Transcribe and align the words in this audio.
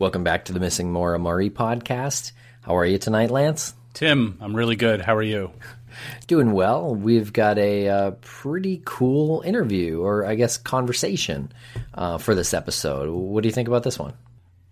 Welcome 0.00 0.24
back 0.24 0.46
to 0.46 0.54
the 0.54 0.60
Missing 0.60 0.90
Maura 0.90 1.18
Murray 1.18 1.50
podcast. 1.50 2.32
How 2.62 2.78
are 2.78 2.86
you 2.86 2.96
tonight, 2.96 3.30
Lance? 3.30 3.74
Tim, 3.92 4.38
I'm 4.40 4.56
really 4.56 4.74
good. 4.74 5.02
How 5.02 5.14
are 5.14 5.22
you? 5.22 5.52
Doing 6.26 6.52
well. 6.52 6.94
We've 6.94 7.30
got 7.30 7.58
a 7.58 7.86
uh, 7.86 8.10
pretty 8.22 8.80
cool 8.86 9.42
interview, 9.42 10.00
or 10.00 10.24
I 10.24 10.36
guess 10.36 10.56
conversation, 10.56 11.52
uh, 11.92 12.16
for 12.16 12.34
this 12.34 12.54
episode. 12.54 13.10
What 13.10 13.42
do 13.42 13.50
you 13.50 13.52
think 13.52 13.68
about 13.68 13.82
this 13.82 13.98
one? 13.98 14.14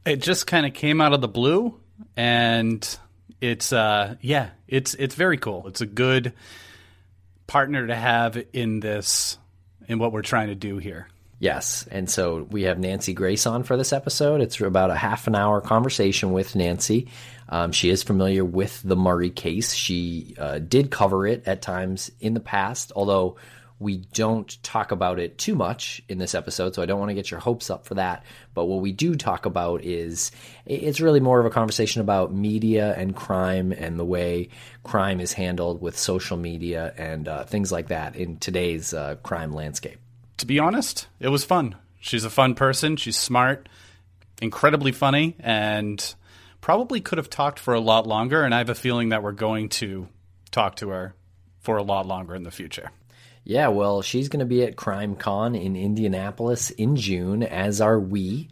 It 0.06 0.22
just 0.22 0.46
kind 0.46 0.64
of 0.64 0.72
came 0.72 1.02
out 1.02 1.12
of 1.12 1.20
the 1.20 1.28
blue, 1.28 1.78
and 2.16 2.98
it's 3.42 3.70
uh, 3.70 4.14
yeah, 4.22 4.48
it's 4.66 4.94
it's 4.94 5.14
very 5.14 5.36
cool. 5.36 5.68
It's 5.68 5.82
a 5.82 5.86
good 5.86 6.32
partner 7.46 7.86
to 7.86 7.94
have 7.94 8.42
in 8.54 8.80
this 8.80 9.36
in 9.88 9.98
what 9.98 10.10
we're 10.10 10.22
trying 10.22 10.48
to 10.48 10.54
do 10.54 10.78
here. 10.78 11.06
Yes. 11.40 11.86
And 11.90 12.10
so 12.10 12.48
we 12.50 12.62
have 12.62 12.80
Nancy 12.80 13.14
Grace 13.14 13.46
on 13.46 13.62
for 13.62 13.76
this 13.76 13.92
episode. 13.92 14.40
It's 14.40 14.60
about 14.60 14.90
a 14.90 14.96
half 14.96 15.28
an 15.28 15.36
hour 15.36 15.60
conversation 15.60 16.32
with 16.32 16.56
Nancy. 16.56 17.08
Um, 17.48 17.70
she 17.70 17.90
is 17.90 18.02
familiar 18.02 18.44
with 18.44 18.82
the 18.82 18.96
Murray 18.96 19.30
case. 19.30 19.72
She 19.72 20.34
uh, 20.36 20.58
did 20.58 20.90
cover 20.90 21.26
it 21.26 21.46
at 21.46 21.62
times 21.62 22.10
in 22.18 22.34
the 22.34 22.40
past, 22.40 22.90
although 22.96 23.36
we 23.78 23.98
don't 24.12 24.60
talk 24.64 24.90
about 24.90 25.20
it 25.20 25.38
too 25.38 25.54
much 25.54 26.02
in 26.08 26.18
this 26.18 26.34
episode, 26.34 26.74
so 26.74 26.82
I 26.82 26.86
don't 26.86 26.98
want 26.98 27.10
to 27.10 27.14
get 27.14 27.30
your 27.30 27.38
hopes 27.38 27.70
up 27.70 27.86
for 27.86 27.94
that. 27.94 28.24
But 28.52 28.64
what 28.64 28.80
we 28.80 28.90
do 28.90 29.14
talk 29.14 29.46
about 29.46 29.84
is 29.84 30.32
it's 30.66 31.00
really 31.00 31.20
more 31.20 31.38
of 31.38 31.46
a 31.46 31.50
conversation 31.50 32.00
about 32.00 32.34
media 32.34 32.92
and 32.96 33.14
crime 33.14 33.70
and 33.70 33.96
the 33.96 34.04
way 34.04 34.48
crime 34.82 35.20
is 35.20 35.32
handled 35.32 35.80
with 35.80 35.96
social 35.96 36.36
media 36.36 36.92
and 36.98 37.28
uh, 37.28 37.44
things 37.44 37.70
like 37.70 37.88
that 37.88 38.16
in 38.16 38.38
today's 38.38 38.92
uh, 38.92 39.14
crime 39.22 39.52
landscape 39.52 40.00
to 40.38 40.46
be 40.46 40.58
honest, 40.58 41.06
it 41.20 41.28
was 41.28 41.44
fun. 41.44 41.76
She's 42.00 42.24
a 42.24 42.30
fun 42.30 42.54
person. 42.54 42.96
She's 42.96 43.16
smart, 43.16 43.68
incredibly 44.40 44.92
funny, 44.92 45.36
and 45.40 46.14
probably 46.60 47.00
could 47.00 47.18
have 47.18 47.30
talked 47.30 47.58
for 47.58 47.74
a 47.74 47.80
lot 47.80 48.06
longer. 48.06 48.42
And 48.42 48.54
I 48.54 48.58
have 48.58 48.70
a 48.70 48.74
feeling 48.74 49.10
that 49.10 49.22
we're 49.22 49.32
going 49.32 49.68
to 49.70 50.08
talk 50.50 50.76
to 50.76 50.90
her 50.90 51.14
for 51.60 51.76
a 51.76 51.82
lot 51.82 52.06
longer 52.06 52.34
in 52.34 52.44
the 52.44 52.50
future. 52.50 52.90
Yeah, 53.44 53.68
well, 53.68 54.02
she's 54.02 54.28
going 54.28 54.40
to 54.40 54.46
be 54.46 54.62
at 54.62 54.76
Crime 54.76 55.16
Con 55.16 55.54
in 55.54 55.74
Indianapolis 55.74 56.70
in 56.70 56.96
June, 56.96 57.42
as 57.42 57.80
are 57.80 57.98
we. 57.98 58.48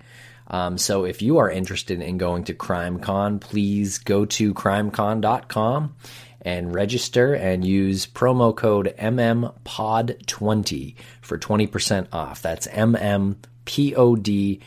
Um, 0.48 0.78
so 0.78 1.04
if 1.04 1.22
you 1.22 1.38
are 1.38 1.50
interested 1.50 2.00
in 2.00 2.18
going 2.18 2.44
to 2.44 2.54
Crime 2.54 3.00
Con, 3.00 3.38
please 3.38 3.98
go 3.98 4.24
to 4.24 4.54
crimecon.com 4.54 5.94
and 6.42 6.74
register 6.74 7.34
and 7.34 7.64
use 7.64 8.06
promo 8.06 8.54
code 8.54 8.94
MMPOD20 8.98 10.94
for 11.20 11.38
20% 11.38 12.08
off. 12.12 12.42
That's 12.42 12.66
MMPOD20 12.66 14.64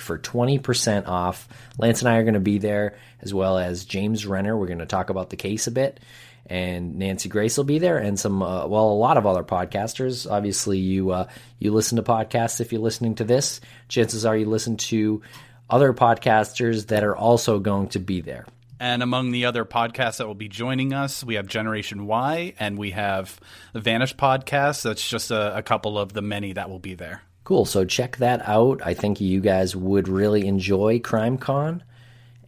for 0.00 0.18
20% 0.18 1.08
off. 1.08 1.48
Lance 1.78 2.00
and 2.00 2.08
I 2.08 2.16
are 2.16 2.24
going 2.24 2.34
to 2.34 2.40
be 2.40 2.58
there, 2.58 2.98
as 3.20 3.32
well 3.32 3.56
as 3.58 3.84
James 3.84 4.26
Renner. 4.26 4.56
We're 4.56 4.66
going 4.66 4.78
to 4.78 4.86
talk 4.86 5.10
about 5.10 5.30
the 5.30 5.36
case 5.36 5.66
a 5.66 5.70
bit. 5.70 6.00
And 6.46 6.96
Nancy 6.98 7.28
Grace 7.28 7.56
will 7.56 7.64
be 7.64 7.78
there, 7.78 7.98
and 7.98 8.18
some 8.18 8.42
uh, 8.42 8.66
well, 8.66 8.90
a 8.90 8.94
lot 8.98 9.16
of 9.16 9.26
other 9.26 9.44
podcasters. 9.44 10.28
Obviously, 10.28 10.78
you 10.78 11.12
uh, 11.12 11.28
you 11.60 11.72
listen 11.72 11.96
to 11.96 12.02
podcasts 12.02 12.60
if 12.60 12.72
you're 12.72 12.80
listening 12.80 13.14
to 13.14 13.24
this. 13.24 13.60
Chances 13.86 14.26
are 14.26 14.36
you 14.36 14.46
listen 14.46 14.76
to 14.78 15.22
other 15.70 15.94
podcasters 15.94 16.88
that 16.88 17.04
are 17.04 17.16
also 17.16 17.60
going 17.60 17.88
to 17.90 18.00
be 18.00 18.22
there. 18.22 18.44
And 18.82 19.00
among 19.00 19.30
the 19.30 19.44
other 19.44 19.64
podcasts 19.64 20.16
that 20.16 20.26
will 20.26 20.34
be 20.34 20.48
joining 20.48 20.92
us, 20.92 21.22
we 21.22 21.36
have 21.36 21.46
Generation 21.46 22.04
Why 22.04 22.54
and 22.58 22.76
we 22.76 22.90
have 22.90 23.38
the 23.72 23.78
Vanish 23.78 24.16
podcast. 24.16 24.82
That's 24.82 25.08
just 25.08 25.30
a, 25.30 25.56
a 25.56 25.62
couple 25.62 25.96
of 25.96 26.14
the 26.14 26.20
many 26.20 26.52
that 26.54 26.68
will 26.68 26.80
be 26.80 26.94
there. 26.94 27.22
Cool. 27.44 27.64
So 27.64 27.84
check 27.84 28.16
that 28.16 28.42
out. 28.48 28.82
I 28.84 28.94
think 28.94 29.20
you 29.20 29.38
guys 29.38 29.76
would 29.76 30.08
really 30.08 30.48
enjoy 30.48 30.98
Crime 30.98 31.38
Con. 31.38 31.84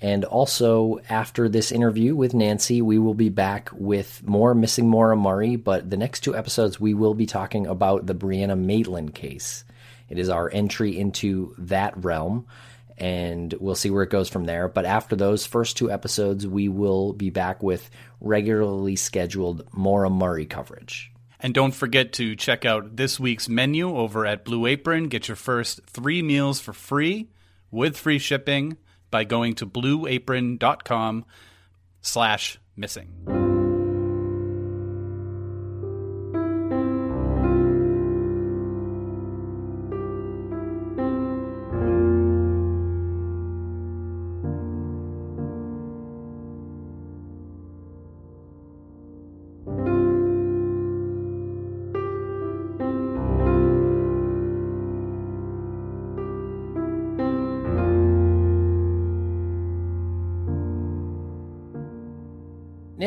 And 0.01 0.25
also, 0.25 0.99
after 1.09 1.49
this 1.49 1.71
interview 1.71 2.17
with 2.17 2.35
Nancy, 2.35 2.83
we 2.83 2.99
will 2.99 3.15
be 3.15 3.29
back 3.29 3.71
with 3.73 4.21
more 4.27 4.57
Missing 4.57 4.89
Maura 4.89 5.17
Murray. 5.17 5.55
But 5.55 5.89
the 5.89 5.97
next 5.97 6.23
two 6.23 6.35
episodes, 6.35 6.81
we 6.81 6.95
will 6.95 7.15
be 7.15 7.27
talking 7.27 7.69
about 7.69 8.07
the 8.07 8.15
Brianna 8.15 8.59
Maitland 8.59 9.15
case. 9.15 9.65
It 10.09 10.19
is 10.19 10.29
our 10.29 10.51
entry 10.53 10.99
into 10.99 11.55
that 11.59 11.97
realm 12.03 12.49
and 12.97 13.53
we'll 13.61 13.75
see 13.75 13.91
where 13.91 14.03
it 14.03 14.11
goes 14.11 14.29
from 14.29 14.45
there. 14.45 14.69
But 14.69 14.85
after 14.85 15.17
those 15.17 15.47
first 15.47 15.77
two 15.77 15.91
episodes, 15.91 16.47
we 16.47 16.69
will 16.69 17.13
be 17.13 17.31
back 17.31 17.63
with 17.63 17.91
regularly 18.21 18.97
scheduled 18.97 19.67
Maura 19.73 20.11
Murray 20.11 20.47
coverage. 20.47 21.11
And 21.41 21.53
don't 21.53 21.75
forget 21.75 22.15
to 22.15 22.37
check 22.37 22.65
out 22.65 22.97
this 22.97 23.21
week's 23.21 23.49
menu 23.49 23.95
over 23.95 24.25
at 24.25 24.45
Blue 24.45 24.67
Apron. 24.67 25.09
Get 25.09 25.29
your 25.29 25.37
first 25.37 25.81
three 25.87 26.23
meals 26.23 26.61
for 26.61 26.73
free 26.73 27.29
with 27.71 27.97
free 27.97 28.19
shipping 28.19 28.79
by 29.11 29.25
going 29.25 29.55
to 29.57 29.67
blueapron.com 29.67 31.25
slash 32.01 32.59
missing. 32.77 33.44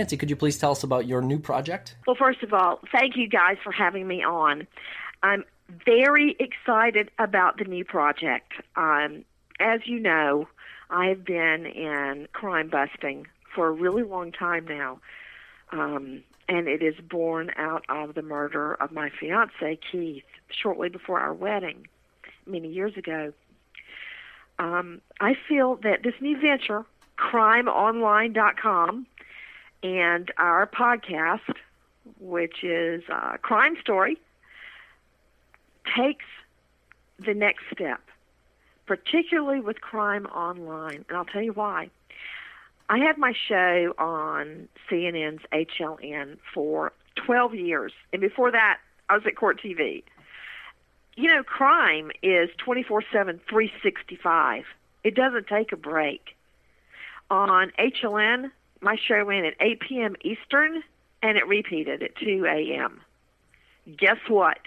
Nancy, 0.08 0.16
could 0.16 0.30
you 0.30 0.38
please 0.38 0.58
tell 0.58 0.72
us 0.72 0.84
about 0.84 1.06
your 1.06 1.22
new 1.22 1.38
project? 1.38 1.98
Well, 2.08 2.16
first 2.16 2.42
of 2.42 2.54
all, 2.54 2.80
thank 2.94 3.18
you 3.18 3.28
guys 3.28 3.58
for 3.62 3.74
having 3.74 4.08
me 4.08 4.24
on. 4.24 4.66
I'm 5.22 5.44
very 5.86 6.38
excited 6.40 7.12
about 7.20 7.58
the 7.58 7.66
new 7.66 7.84
project. 7.84 8.54
Um, 8.78 9.26
as 9.60 9.82
you 9.84 10.00
know, 10.00 10.48
I 10.90 11.08
have 11.08 11.26
been 11.26 11.66
in 11.66 12.30
crime 12.32 12.70
busting 12.70 13.28
for 13.54 13.68
a 13.68 13.72
really 13.72 14.04
long 14.04 14.32
time 14.32 14.64
now, 14.64 15.02
um, 15.74 16.24
and 16.48 16.70
it 16.70 16.82
is 16.82 16.96
born 17.10 17.52
out 17.58 17.84
of 17.90 18.16
the 18.16 18.22
murder 18.22 18.76
of 18.76 18.94
my 18.94 19.10
fiance, 19.10 19.78
Keith, 19.92 20.24
shortly 20.50 20.88
before 20.88 21.20
our 21.20 21.34
wedding 21.34 21.86
many 22.46 22.70
years 22.70 22.96
ago. 22.96 23.34
Um, 24.58 25.02
I 25.20 25.36
feel 25.50 25.76
that 25.84 26.04
this 26.04 26.16
new 26.22 26.40
venture, 26.40 26.86
crimeonline.com, 27.20 29.06
and 29.84 30.32
our 30.38 30.68
podcast, 30.68 31.54
which 32.20 32.64
is 32.64 33.04
uh, 33.12 33.38
Crime 33.42 33.76
Story, 33.82 34.18
takes 35.96 36.26
the 37.26 37.34
next 37.34 37.64
step, 37.72 38.02
particularly 38.86 39.60
with 39.60 39.82
crime 39.82 40.26
online. 40.28 41.06
And 41.08 41.18
I'll 41.18 41.26
tell 41.26 41.42
you 41.42 41.54
why. 41.54 41.90
I 42.90 43.00
had 43.00 43.18
my 43.18 43.34
show 43.48 43.94
on 43.98 44.70
CNN's 44.90 45.42
HLN 45.52 46.38
for 46.54 46.94
12 47.26 47.56
years, 47.56 47.92
and 48.14 48.22
before 48.22 48.52
that, 48.52 48.78
I 49.10 49.16
was 49.16 49.24
at 49.26 49.36
Court 49.36 49.60
TV. 49.62 50.04
You 51.16 51.28
know, 51.28 51.44
crime 51.44 52.12
is 52.22 52.50
24 52.64 53.04
7, 53.12 53.42
365. 53.50 54.64
It 55.04 55.16
doesn't 55.16 55.48
take 55.48 55.72
a 55.72 55.78
break. 55.78 56.36
On 57.30 57.72
HLN, 57.78 58.52
my 58.82 58.96
show 58.96 59.24
ran 59.24 59.46
at 59.46 59.56
8 59.60 59.80
p.m. 59.80 60.16
Eastern, 60.22 60.84
and 61.22 61.38
it 61.38 61.48
repeated 61.48 62.04
at 62.04 62.16
2 62.18 62.46
a.m. 62.46 63.02
Guess 63.98 64.18
what? 64.28 64.60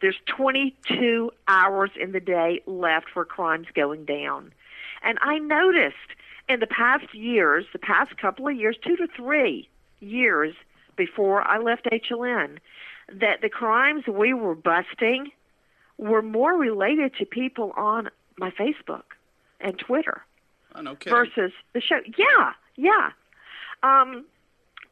There's 0.00 0.18
22 0.26 1.32
hours 1.48 1.90
in 2.00 2.12
the 2.12 2.20
day 2.20 2.62
left 2.66 3.06
for 3.12 3.24
crimes 3.24 3.66
going 3.74 4.04
down. 4.04 4.52
And 5.02 5.18
I 5.20 5.38
noticed 5.38 5.96
in 6.48 6.60
the 6.60 6.66
past 6.66 7.14
years, 7.14 7.64
the 7.72 7.78
past 7.78 8.16
couple 8.16 8.46
of 8.48 8.56
years, 8.56 8.76
two 8.84 8.96
to 8.96 9.06
three 9.16 9.68
years 10.00 10.54
before 10.96 11.42
I 11.42 11.58
left 11.58 11.86
HLN, 11.86 12.58
that 13.12 13.40
the 13.40 13.48
crimes 13.48 14.06
we 14.06 14.32
were 14.32 14.54
busting 14.54 15.32
were 15.98 16.22
more 16.22 16.54
related 16.54 17.14
to 17.16 17.24
people 17.24 17.72
on 17.76 18.10
my 18.38 18.50
Facebook 18.50 19.02
and 19.60 19.78
Twitter 19.78 20.22
Oh, 20.74 20.80
no 20.82 20.96
versus 21.06 21.52
the 21.72 21.80
show. 21.80 22.00
Yeah, 22.16 22.52
yeah. 22.76 23.10
Um, 23.82 24.24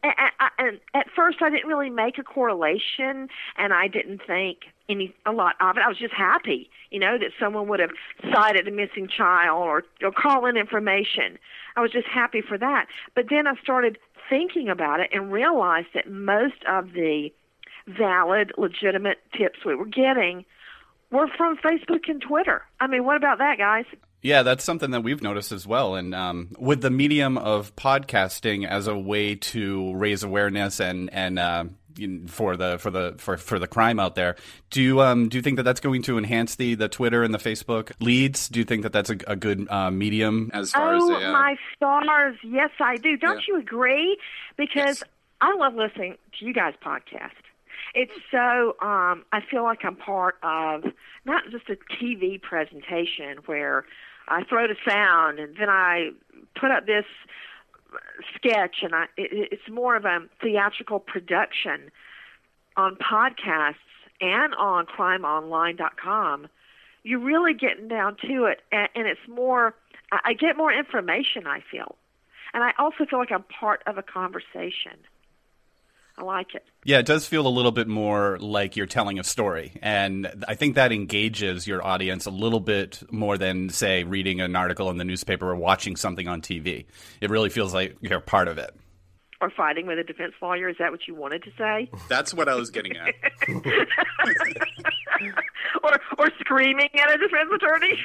and, 0.03 0.79
at 0.95 1.07
first, 1.15 1.39
I 1.43 1.51
didn't 1.51 1.69
really 1.69 1.91
make 1.91 2.19
a 2.19 2.23
correlation, 2.23 3.29
and 3.57 3.73
I 3.73 3.89
didn't 3.89 4.21
think 4.27 4.59
any 4.89 5.15
a 5.27 5.33
lot 5.33 5.57
of 5.61 5.77
it. 5.77 5.83
I 5.85 5.89
was 5.89 5.99
just 5.99 6.15
happy, 6.15 6.71
you 6.91 6.99
know, 6.99 7.19
that 7.19 7.31
someone 7.39 7.69
would 7.69 7.81
have 7.81 7.91
sighted 8.33 8.69
a 8.69 8.71
missing 8.71 9.09
child 9.09 9.59
or 9.59 9.85
or 10.03 10.13
call 10.13 10.47
in 10.47 10.57
information. 10.57 11.39
I 11.77 11.81
was 11.81 11.91
just 11.91 12.07
happy 12.07 12.41
for 12.41 12.57
that. 12.59 12.87
But 13.15 13.27
then 13.29 13.47
I 13.47 13.55
started 13.61 13.99
thinking 14.29 14.69
about 14.69 15.01
it 15.01 15.11
and 15.13 15.33
realized 15.33 15.89
that 15.95 16.11
most 16.11 16.65
of 16.69 16.93
the 16.93 17.31
valid, 17.87 18.53
legitimate 18.57 19.19
tips 19.37 19.65
we 19.65 19.75
were 19.75 19.87
getting 19.87 20.45
were 21.11 21.29
from 21.37 21.57
Facebook 21.59 22.09
and 22.09 22.21
Twitter. 22.21 22.63
I 22.81 22.87
mean, 22.87 23.05
what 23.05 23.17
about 23.17 23.39
that, 23.39 23.59
guys? 23.59 23.85
Yeah, 24.21 24.43
that's 24.43 24.65
something 24.65 24.91
that 24.91 25.03
we've 25.03 25.23
noticed 25.23 25.53
as 25.53 25.67
well. 25.67 25.95
And 25.95 26.15
um, 26.15 26.51
with 26.59 26.81
the 26.81 26.91
medium 26.91 27.39
of 27.39 27.75
podcasting 27.77 28.67
as 28.67 28.87
a 28.89 28.99
way 28.99 29.37
to 29.37 29.95
raise 29.95 30.23
awareness 30.25 30.81
and 30.81 31.09
and 31.13 31.39
uh, 31.39 31.65
for 32.27 32.57
the 32.57 32.79
for 32.79 32.91
the 32.91 33.15
for, 33.19 33.37
for 33.37 33.59
the 33.61 33.69
crime 33.69 34.01
out 34.01 34.17
there, 34.17 34.35
do 34.71 34.83
you 34.83 35.01
um, 35.01 35.29
do 35.29 35.37
you 35.39 35.43
think 35.43 35.57
that 35.57 35.63
that's 35.63 35.81
going 35.81 36.03
to 36.03 36.19
enhance 36.19 36.57
the 36.57 36.75
the 36.75 36.89
Twitter 36.89 37.23
and 37.23 37.33
the 37.33 37.39
Facebook 37.39 37.93
leads? 38.01 38.49
Do 38.49 38.59
you 38.59 38.65
think 38.65 38.83
that 38.83 38.93
that's 38.93 39.11
a, 39.11 39.19
a 39.29 39.37
good 39.37 39.69
uh, 39.71 39.91
medium 39.93 40.51
as 40.53 40.73
far 40.73 40.95
oh, 40.95 41.15
as 41.17 41.23
a, 41.23 41.29
uh, 41.29 41.33
my 41.33 41.57
stars! 41.77 42.37
Yes, 42.43 42.71
I 42.81 42.97
do. 42.97 43.17
Don't 43.17 43.37
Yeah. 43.37 43.55
you 43.55 43.59
agree? 43.61 44.19
Because 44.57 45.01
Yes. 45.01 45.05
I 45.41 45.55
love 45.55 45.75
listening 45.77 46.17
to 46.41 46.45
you 46.45 46.53
guys' 46.53 46.75
podcast. 46.85 47.31
It's 48.01 48.13
so 48.31 48.77
um, 48.81 49.25
I 49.33 49.41
feel 49.51 49.65
like 49.65 49.85
I'm 49.85 49.97
part 49.97 50.37
of 50.45 50.85
not 51.25 51.43
just 51.51 51.69
a 51.69 51.77
TV 52.01 52.41
presentation 52.41 53.39
where 53.47 53.87
I 54.29 54.45
throw 54.45 54.69
the 54.69 54.77
sound 54.89 55.41
and 55.41 55.57
then 55.59 55.69
I 55.69 56.11
put 56.55 56.71
up 56.71 56.87
this 56.87 57.07
sketch, 58.37 58.77
and 58.83 58.95
I 58.95 59.07
it, 59.17 59.49
it's 59.51 59.69
more 59.69 59.97
of 59.97 60.05
a 60.05 60.21
theatrical 60.41 61.01
production 61.01 61.91
on 62.77 62.95
podcasts 62.95 63.75
and 64.21 64.55
on 64.55 64.87
crimeonline.com. 64.87 66.47
You're 67.03 67.19
really 67.19 67.55
getting 67.55 67.89
down 67.89 68.17
to 68.29 68.45
it, 68.45 68.61
and, 68.71 68.89
and 68.95 69.09
it's 69.09 69.27
more. 69.29 69.75
I, 70.13 70.21
I 70.27 70.33
get 70.35 70.57
more 70.57 70.73
information. 70.73 71.49
I 71.49 71.65
feel, 71.69 71.97
and 72.55 72.63
I 72.63 72.75
also 72.79 73.07
feel 73.11 73.19
like 73.19 73.33
I'm 73.33 73.43
part 73.43 73.83
of 73.89 73.99
a 73.99 74.05
conversation. 74.05 74.99
I 76.19 76.25
like 76.25 76.55
it. 76.57 76.65
Yeah, 76.85 76.99
it 76.99 77.07
does 77.07 77.27
feel 77.27 77.47
a 77.47 77.49
little 77.49 77.71
bit 77.71 77.87
more 77.87 78.39
like 78.41 78.77
you're 78.77 78.87
telling 78.87 79.21
a 79.21 79.25
story. 79.25 79.79
And 79.81 80.45
I 80.49 80.57
think 80.57 80.75
that 80.75 80.91
engages 80.91 81.67
your 81.67 81.85
audience 81.87 82.27
a 82.27 82.31
little 82.31 82.59
bit 82.59 83.01
more 83.13 83.39
than, 83.39 83.69
say, 83.69 84.03
reading 84.03 84.41
an 84.41 84.57
article 84.57 84.91
in 84.91 84.97
the 84.97 85.05
newspaper 85.05 85.49
or 85.49 85.55
watching 85.55 85.95
something 85.95 86.27
on 86.27 86.43
TV. 86.43 86.87
It 87.21 87.31
really 87.31 87.51
feels 87.51 87.73
like 87.73 87.97
you're 88.01 88.19
part 88.21 88.49
of 88.49 88.59
it. 88.59 88.75
Or 89.41 89.49
fighting 89.51 89.87
with 89.87 90.01
a 90.01 90.03
defense 90.03 90.33
lawyer. 90.43 90.69
Is 90.69 90.77
that 90.81 90.91
what 90.91 91.07
you 91.07 91.15
wanted 91.15 91.45
to 91.45 91.51
say? 91.57 91.89
That's 92.09 92.35
what 92.35 92.49
I 92.49 92.57
was 92.57 92.71
getting 92.71 92.97
at. 92.97 93.15
or 95.83 96.01
or 96.19 96.31
screaming 96.41 96.89
at 96.95 97.15
a 97.15 97.19
defense 97.19 97.51
attorney? 97.55 97.99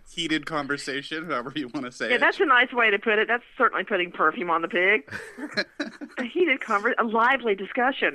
Heated 0.10 0.46
conversation, 0.46 1.26
however 1.26 1.52
you 1.54 1.68
want 1.68 1.86
to 1.86 1.92
say 1.92 2.10
yeah, 2.10 2.18
that's 2.18 2.40
a 2.40 2.46
nice 2.46 2.72
way 2.72 2.90
to 2.90 2.98
put 2.98 3.18
it. 3.18 3.28
That's 3.28 3.44
certainly 3.56 3.84
putting 3.84 4.10
perfume 4.10 4.50
on 4.50 4.62
the 4.62 4.68
pig. 4.68 5.12
a 6.18 6.24
heated 6.24 6.60
conver- 6.60 6.94
a 6.98 7.04
lively 7.04 7.54
discussion. 7.54 8.14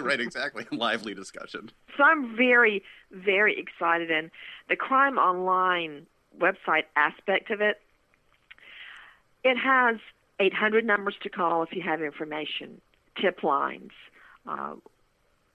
right, 0.00 0.20
exactly. 0.20 0.66
A 0.70 0.74
lively 0.74 1.14
discussion. 1.14 1.70
So 1.96 2.04
I'm 2.04 2.36
very, 2.36 2.82
very 3.10 3.58
excited. 3.58 4.10
And 4.10 4.30
the 4.68 4.76
Crime 4.76 5.18
Online 5.18 6.06
website 6.38 6.84
aspect 6.96 7.50
of 7.50 7.60
it, 7.60 7.80
it 9.44 9.56
has 9.56 9.96
800 10.40 10.84
numbers 10.84 11.14
to 11.22 11.28
call 11.28 11.62
if 11.62 11.72
you 11.72 11.82
have 11.82 12.02
information, 12.02 12.80
tip 13.20 13.42
lines, 13.42 13.92
uh, 14.46 14.74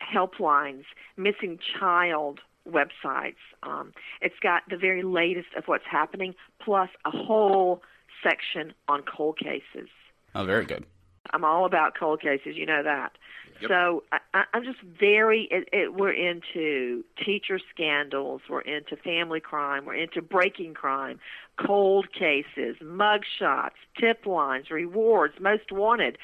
helplines, 0.02 0.84
missing 1.18 1.60
child 1.80 2.40
websites. 2.70 3.36
Um, 3.64 3.94
it's 4.22 4.40
got 4.42 4.64
the 4.70 4.78
very 4.78 5.04
latest 5.04 5.50
of 5.58 5.66
what's 5.68 5.86
happening, 5.90 6.36
plus 6.64 6.90
a 7.06 7.12
whole 7.12 7.82
section 8.24 8.74
on 8.88 9.04
cold 9.04 9.38
cases. 9.38 9.90
Oh, 10.36 10.46
very 10.46 10.66
good. 10.66 10.86
I'm 11.34 11.44
all 11.44 11.66
about 11.66 11.94
cold 11.98 12.22
cases. 12.22 12.56
You 12.56 12.66
know 12.66 12.84
that. 12.84 13.14
Yep. 13.62 13.70
So 13.70 14.04
I, 14.12 14.18
I- 14.34 14.44
I'm 14.54 14.64
just 14.64 14.82
very. 14.82 15.48
It, 15.52 15.70
it, 15.72 15.94
we're 15.94 16.12
into 16.14 17.04
teacher 17.24 17.60
scandals. 17.74 18.42
We're 18.50 18.62
into 18.62 18.96
family 18.96 19.40
crime. 19.40 19.86
We're 19.86 19.96
into 19.96 20.22
breaking 20.22 20.74
crime, 20.74 21.20
cold 21.64 22.08
cases, 22.12 22.78
mug 22.82 23.22
shots, 23.40 23.76
tip 24.00 24.26
lines, 24.26 24.72
rewards, 24.72 25.36
most 25.40 25.72
wanted, 25.72 26.18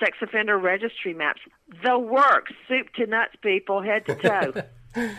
sex 0.00 0.18
offender 0.22 0.58
registry 0.58 1.14
maps. 1.14 1.40
The 1.82 1.98
works, 1.98 2.52
soup 2.68 2.92
to 2.94 3.06
nuts, 3.06 3.34
people, 3.42 3.82
head 3.82 4.06
to 4.06 4.14
toe. 4.14 5.06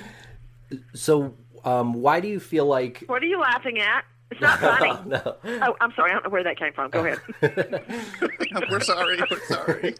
So, 0.93 1.33
um, 1.63 1.93
why 1.93 2.19
do 2.19 2.27
you 2.27 2.41
feel 2.41 2.65
like? 2.65 3.05
what 3.07 3.23
are 3.23 3.25
you 3.25 3.39
laughing 3.39 3.79
at? 3.79 4.03
It's 4.31 4.41
not 4.41 4.59
funny. 4.59 4.99
no. 5.05 5.35
Oh, 5.45 5.75
I'm 5.79 5.93
sorry. 5.93 6.11
I 6.11 6.15
don't 6.15 6.25
know 6.25 6.29
where 6.29 6.43
that 6.43 6.59
came 6.59 6.73
from. 6.73 6.91
Go 6.91 7.05
ahead. 7.05 7.19
we're 8.69 8.81
sorry. 8.81 9.17
We're 9.31 9.45
sorry. 9.45 9.95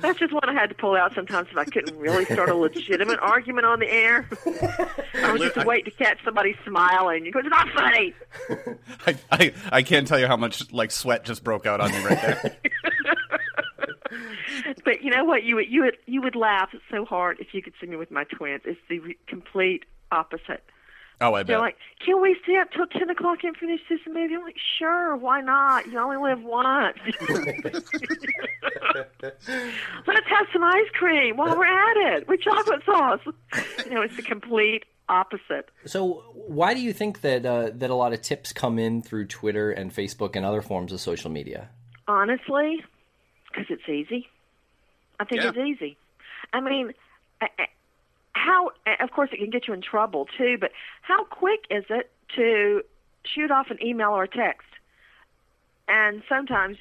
That's 0.00 0.18
just 0.18 0.32
one 0.32 0.48
I 0.48 0.52
had 0.52 0.68
to 0.68 0.74
pull 0.74 0.94
out 0.94 1.14
sometimes 1.14 1.48
if 1.50 1.56
I 1.56 1.64
couldn't 1.64 1.98
really 1.98 2.24
start 2.26 2.48
a 2.48 2.54
legitimate 2.54 3.18
argument 3.20 3.66
on 3.66 3.80
the 3.80 3.90
air. 3.90 4.28
I 5.14 5.32
was 5.32 5.40
just 5.40 5.66
wait 5.66 5.84
to 5.86 5.90
catch 5.90 6.18
somebody 6.24 6.54
smiling. 6.64 7.24
You 7.24 7.32
go, 7.32 7.40
it's 7.40 7.48
not 7.48 7.68
funny. 7.70 8.14
I, 9.06 9.16
I, 9.32 9.52
I 9.72 9.82
can't 9.82 10.06
tell 10.06 10.18
you 10.18 10.26
how 10.26 10.36
much 10.36 10.70
like 10.72 10.90
sweat 10.90 11.24
just 11.24 11.42
broke 11.42 11.66
out 11.66 11.80
on 11.80 11.90
me 11.90 12.04
right 12.04 12.20
there. 12.22 12.56
But 14.84 15.02
you 15.02 15.10
know 15.10 15.24
what? 15.24 15.42
You 15.42 15.56
would 15.56 15.68
you 15.68 15.82
would 15.82 15.96
you 16.06 16.22
would 16.22 16.36
laugh 16.36 16.70
so 16.90 17.04
hard 17.04 17.38
if 17.40 17.48
you 17.52 17.62
could 17.62 17.74
see 17.80 17.86
me 17.86 17.96
with 17.96 18.10
my 18.10 18.24
twins. 18.24 18.62
It's 18.64 18.80
the 18.88 19.00
re- 19.00 19.18
complete 19.26 19.84
opposite. 20.12 20.64
Oh, 21.20 21.32
I 21.34 21.40
bet. 21.40 21.46
They're 21.46 21.56
bet. 21.56 21.62
like, 21.62 21.76
"Can 22.04 22.20
we 22.20 22.36
stay 22.42 22.56
up 22.58 22.70
till 22.72 22.86
ten 22.86 23.08
o'clock 23.10 23.38
and 23.42 23.56
finish 23.56 23.80
this 23.88 24.00
movie?" 24.06 24.34
I'm 24.34 24.42
like, 24.42 24.58
"Sure, 24.78 25.16
why 25.16 25.40
not? 25.40 25.86
You 25.86 25.98
only 25.98 26.18
live 26.18 26.42
once." 26.42 26.98
Let's 30.06 30.28
have 30.28 30.46
some 30.52 30.62
ice 30.62 30.90
cream 30.92 31.36
while 31.36 31.56
we're 31.56 31.64
at 31.64 32.18
it 32.18 32.28
with 32.28 32.40
chocolate 32.40 32.82
sauce. 32.84 33.20
You 33.84 33.94
know, 33.94 34.02
it's 34.02 34.16
the 34.16 34.22
complete 34.22 34.84
opposite. 35.08 35.70
So, 35.84 36.24
why 36.34 36.74
do 36.74 36.80
you 36.80 36.92
think 36.92 37.20
that 37.22 37.46
uh, 37.46 37.70
that 37.74 37.90
a 37.90 37.94
lot 37.94 38.12
of 38.12 38.20
tips 38.22 38.52
come 38.52 38.78
in 38.78 39.02
through 39.02 39.26
Twitter 39.26 39.70
and 39.70 39.94
Facebook 39.94 40.36
and 40.36 40.44
other 40.44 40.62
forms 40.62 40.92
of 40.92 41.00
social 41.00 41.30
media? 41.30 41.70
Honestly, 42.08 42.84
because 43.56 43.70
it's 43.70 43.88
easy. 43.88 44.28
I 45.18 45.24
think 45.24 45.42
Yeah. 45.42 45.48
it's 45.48 45.58
easy. 45.58 45.96
I 46.52 46.60
mean, 46.60 46.94
how? 48.34 48.72
Of 49.00 49.10
course, 49.10 49.30
it 49.32 49.38
can 49.38 49.50
get 49.50 49.66
you 49.66 49.74
in 49.74 49.80
trouble 49.80 50.26
too. 50.26 50.58
But 50.58 50.72
how 51.02 51.24
quick 51.24 51.66
is 51.70 51.84
it 51.88 52.10
to 52.36 52.84
shoot 53.24 53.50
off 53.50 53.70
an 53.70 53.82
email 53.82 54.10
or 54.10 54.24
a 54.24 54.28
text? 54.28 54.68
And 55.88 56.22
sometimes 56.28 56.78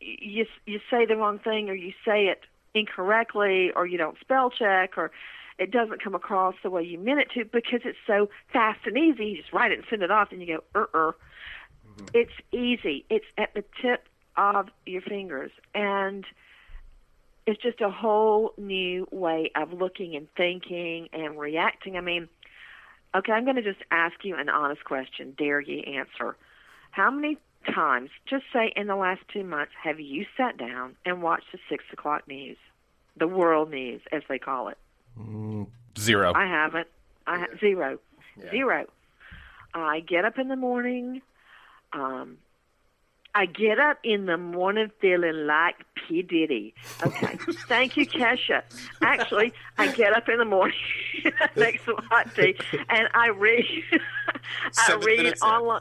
you 0.00 0.46
you 0.66 0.80
say 0.90 1.06
the 1.06 1.16
wrong 1.16 1.38
thing, 1.38 1.68
or 1.68 1.74
you 1.74 1.92
say 2.04 2.28
it 2.28 2.44
incorrectly, 2.74 3.72
or 3.72 3.86
you 3.86 3.98
don't 3.98 4.18
spell 4.20 4.50
check, 4.50 4.96
or 4.96 5.10
it 5.58 5.70
doesn't 5.70 6.02
come 6.02 6.14
across 6.14 6.54
the 6.62 6.70
way 6.70 6.82
you 6.82 6.98
meant 6.98 7.20
it 7.20 7.30
to 7.32 7.44
because 7.44 7.80
it's 7.84 7.98
so 8.06 8.30
fast 8.52 8.86
and 8.86 8.96
easy. 8.96 9.26
You 9.26 9.36
just 9.38 9.52
write 9.52 9.72
it 9.72 9.78
and 9.78 9.86
send 9.88 10.02
it 10.02 10.10
off, 10.10 10.32
and 10.32 10.40
you 10.40 10.62
go, 10.74 10.80
uh, 10.80 10.98
uh 10.98 11.12
It's 12.14 12.32
easy. 12.52 13.04
It's 13.10 13.26
at 13.36 13.52
the 13.54 13.64
tip 13.80 14.08
of 14.36 14.68
your 14.86 15.02
fingers, 15.02 15.50
and 15.74 16.24
it's 17.46 17.60
just 17.60 17.80
a 17.80 17.90
whole 17.90 18.52
new 18.56 19.06
way 19.10 19.50
of 19.56 19.72
looking 19.72 20.14
and 20.14 20.28
thinking 20.36 21.08
and 21.12 21.38
reacting. 21.38 21.96
I 21.96 22.00
mean, 22.00 22.28
okay, 23.14 23.32
I'm 23.32 23.44
going 23.44 23.56
to 23.56 23.62
just 23.62 23.82
ask 23.90 24.14
you 24.22 24.36
an 24.36 24.48
honest 24.48 24.84
question. 24.84 25.34
Dare 25.36 25.60
you 25.60 25.80
answer? 25.80 26.36
How 26.92 27.10
many 27.10 27.38
times, 27.74 28.10
just 28.28 28.44
say 28.52 28.72
in 28.76 28.86
the 28.86 28.96
last 28.96 29.20
two 29.32 29.44
months, 29.44 29.72
have 29.82 30.00
you 30.00 30.26
sat 30.36 30.56
down 30.56 30.96
and 31.04 31.22
watched 31.22 31.46
the 31.52 31.58
six 31.68 31.84
o'clock 31.92 32.26
news, 32.28 32.56
the 33.16 33.26
world 33.28 33.70
news, 33.70 34.02
as 34.12 34.22
they 34.28 34.38
call 34.38 34.68
it? 34.68 34.78
Zero. 35.98 36.32
I 36.34 36.46
haven't. 36.46 36.88
I 37.26 37.38
ha- 37.40 37.56
zero, 37.60 37.98
zero. 38.50 38.86
I 39.74 40.00
get 40.00 40.24
up 40.24 40.38
in 40.38 40.48
the 40.48 40.56
morning. 40.56 41.22
Um, 41.92 42.38
I 43.34 43.46
get 43.46 43.78
up 43.78 43.98
in 44.04 44.26
the 44.26 44.36
morning 44.36 44.90
feeling 45.00 45.46
like 45.46 45.76
P. 45.94 46.22
Diddy. 46.22 46.74
Okay. 47.04 47.38
Thank 47.66 47.96
you, 47.96 48.06
Kesha. 48.06 48.62
Actually, 49.00 49.54
I 49.78 49.90
get 49.92 50.14
up 50.14 50.28
in 50.28 50.38
the 50.38 50.44
morning, 50.44 50.76
make 51.56 51.80
some 51.84 51.96
hot 52.10 52.34
tea, 52.34 52.56
and 52.90 53.08
I 53.14 53.28
read. 53.28 53.64
I 54.78 54.94
read 54.96 55.34
online. 55.40 55.80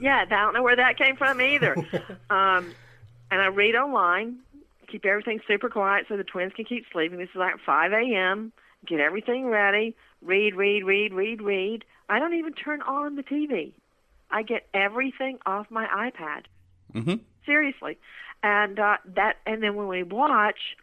Yeah, 0.00 0.22
I 0.22 0.24
don't 0.24 0.54
know 0.54 0.62
where 0.62 0.76
that 0.76 0.96
came 0.96 1.16
from 1.16 1.40
either. 1.40 1.76
Um, 2.30 2.74
and 3.30 3.42
I 3.42 3.48
read 3.48 3.74
online. 3.74 4.38
Keep 4.90 5.04
everything 5.04 5.40
super 5.46 5.68
quiet 5.68 6.06
so 6.08 6.16
the 6.16 6.24
twins 6.24 6.52
can 6.54 6.64
keep 6.64 6.86
sleeping. 6.92 7.18
This 7.18 7.28
is 7.28 7.36
like 7.36 7.56
5 7.64 7.92
a.m. 7.92 8.52
Get 8.86 9.00
everything 9.00 9.46
ready. 9.46 9.96
Read, 10.22 10.54
read, 10.54 10.84
read, 10.84 11.12
read, 11.12 11.42
read. 11.42 11.84
I 12.08 12.18
don't 12.18 12.34
even 12.34 12.54
turn 12.54 12.82
on 12.82 13.16
the 13.16 13.22
TV. 13.22 13.72
I 14.30 14.42
get 14.42 14.66
everything 14.72 15.38
off 15.44 15.66
my 15.70 15.86
iPad. 15.86 16.44
Mhm. 16.94 17.20
Seriously, 17.44 17.98
and 18.42 18.78
uh, 18.78 18.96
that, 19.14 19.36
and 19.46 19.62
then 19.62 19.74
when 19.74 19.88
we 19.88 20.02
watch, 20.02 20.76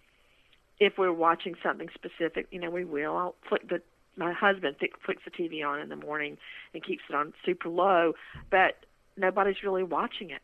if 0.79 0.97
we're 0.97 1.13
watching 1.13 1.55
something 1.61 1.89
specific, 1.93 2.47
you 2.51 2.59
know, 2.59 2.69
we 2.69 2.85
will. 2.85 3.15
I'll 3.15 3.35
flick 3.47 3.67
the. 3.67 3.81
My 4.15 4.31
husband 4.31 4.75
flick, 4.77 4.91
flicks 5.03 5.23
the 5.25 5.31
TV 5.31 5.65
on 5.67 5.79
in 5.79 5.89
the 5.89 5.95
morning 5.95 6.37
and 6.75 6.83
keeps 6.83 7.01
it 7.09 7.15
on 7.15 7.33
super 7.43 7.67
low, 7.67 8.13
but 8.51 8.85
nobody's 9.17 9.63
really 9.63 9.81
watching 9.83 10.29
it. 10.29 10.41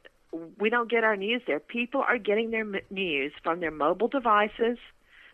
We 0.60 0.72
don't 0.72 0.90
get 0.90 1.04
our 1.04 1.16
news 1.16 1.44
there. 1.46 1.60
People 1.60 2.02
are 2.02 2.18
getting 2.18 2.50
their 2.50 2.66
news 2.90 3.32
from 3.44 3.60
their 3.60 3.70
mobile 3.70 4.08
devices, 4.08 4.80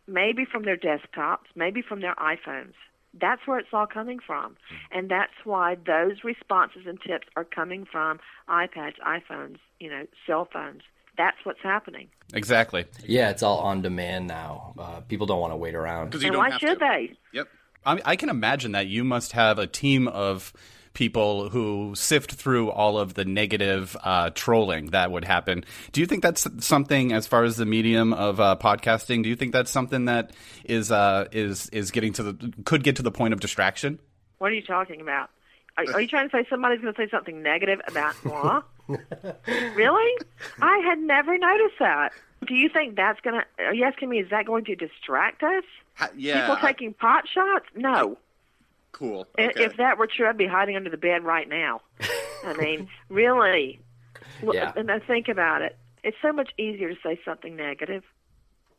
maybe 0.05 0.43
from 0.43 0.63
their 0.63 0.75
desktops, 0.75 1.45
maybe 1.55 1.81
from 1.81 2.01
their 2.01 2.15
iPhones. 2.15 2.73
That's 3.19 3.41
where 3.47 3.59
it's 3.59 3.69
all 3.73 3.87
coming 3.87 4.19
from. 4.19 4.55
And 4.91 5.09
that's 5.09 5.33
why 5.43 5.75
those 5.85 6.23
responses 6.23 6.83
and 6.85 6.99
tips 7.01 7.27
are 7.35 7.45
coming 7.45 7.85
from 7.89 8.19
iPads, 8.49 8.95
iPhones, 9.07 9.57
you 9.79 9.89
know, 9.89 10.05
cell 10.27 10.47
phones. 10.51 10.81
That's 11.17 11.37
what's 11.45 11.61
happening. 11.63 12.09
Exactly. 12.33 12.85
Yeah, 13.05 13.29
it's 13.29 13.41
all 13.41 13.59
on 13.59 13.81
demand 13.81 14.27
now. 14.27 14.73
Uh, 14.77 14.99
people 15.01 15.27
don't 15.27 15.39
want 15.39 15.53
to 15.53 15.57
wait 15.57 15.75
around. 15.75 16.07
Because 16.07 16.23
you 16.23 16.27
And 16.27 16.33
don't 16.33 16.43
why 16.43 16.49
have 16.51 16.59
should 16.59 16.79
to. 16.79 16.85
they? 16.85 17.11
Yep. 17.31 17.47
I, 17.85 18.01
I 18.03 18.15
can 18.17 18.29
imagine 18.29 18.73
that 18.73 18.87
you 18.87 19.03
must 19.05 19.31
have 19.31 19.57
a 19.59 19.67
team 19.67 20.07
of 20.09 20.51
people 20.95 21.49
who 21.49 21.93
sift 21.95 22.31
through 22.33 22.71
all 22.71 22.97
of 22.97 23.13
the 23.13 23.23
negative 23.23 23.95
uh, 24.03 24.31
trolling 24.31 24.87
that 24.87 25.11
would 25.11 25.23
happen. 25.23 25.63
Do 25.91 26.01
you 26.01 26.07
think 26.07 26.23
that's 26.23 26.47
something, 26.65 27.13
as 27.13 27.27
far 27.27 27.43
as 27.43 27.57
the 27.57 27.65
medium 27.65 28.13
of 28.13 28.39
uh, 28.39 28.55
podcasting, 28.59 29.21
do 29.21 29.29
you 29.29 29.35
think 29.35 29.53
that's 29.53 29.69
something 29.69 30.05
that 30.05 30.31
is 30.63 30.91
uh, 30.91 31.27
is 31.31 31.69
is 31.69 31.91
getting 31.91 32.13
to 32.13 32.23
the 32.23 32.53
could 32.63 32.83
get 32.83 32.95
to 32.95 33.03
the 33.03 33.11
point 33.11 33.33
of 33.33 33.39
distraction? 33.39 33.99
What 34.39 34.51
are 34.51 34.55
you 34.55 34.63
talking 34.63 35.01
about? 35.01 35.29
Are, 35.77 35.85
are 35.93 36.01
you 36.01 36.07
trying 36.15 36.29
to 36.29 36.35
say 36.35 36.47
somebody's 36.49 36.81
going 36.81 36.93
to 36.93 36.99
say 36.99 37.09
something 37.09 37.43
negative 37.43 37.79
about 37.87 38.15
moi? 38.25 38.61
really? 39.75 40.25
I 40.61 40.77
had 40.79 40.99
never 40.99 41.37
noticed 41.37 41.75
that. 41.79 42.11
Do 42.47 42.55
you 42.55 42.69
think 42.69 42.95
that's 42.95 43.19
going 43.21 43.41
to? 43.41 43.63
Are 43.63 43.73
you 43.73 43.83
asking 43.83 44.09
me? 44.09 44.19
Is 44.19 44.29
that 44.29 44.45
going 44.45 44.65
to 44.65 44.75
distract 44.75 45.43
us? 45.43 45.63
Yeah. 46.15 46.41
People 46.41 46.57
I- 46.61 46.71
taking 46.71 46.93
pot 46.93 47.25
shots? 47.27 47.65
No. 47.75 48.17
Cool. 48.95 49.27
Okay. 49.37 49.63
If 49.63 49.77
that 49.77 49.97
were 49.97 50.07
true, 50.07 50.27
I'd 50.27 50.37
be 50.37 50.47
hiding 50.47 50.75
under 50.75 50.89
the 50.89 50.97
bed 50.97 51.23
right 51.23 51.47
now. 51.47 51.81
I 52.43 52.53
mean, 52.57 52.87
really. 53.09 53.79
Look, 54.41 54.55
Yeah. 54.55 54.71
And 54.75 54.89
I 54.89 54.99
think 54.99 55.27
about 55.27 55.61
it. 55.61 55.77
It's 56.03 56.17
so 56.21 56.31
much 56.31 56.51
easier 56.57 56.89
to 56.89 56.95
say 57.03 57.19
something 57.25 57.55
negative. 57.55 58.03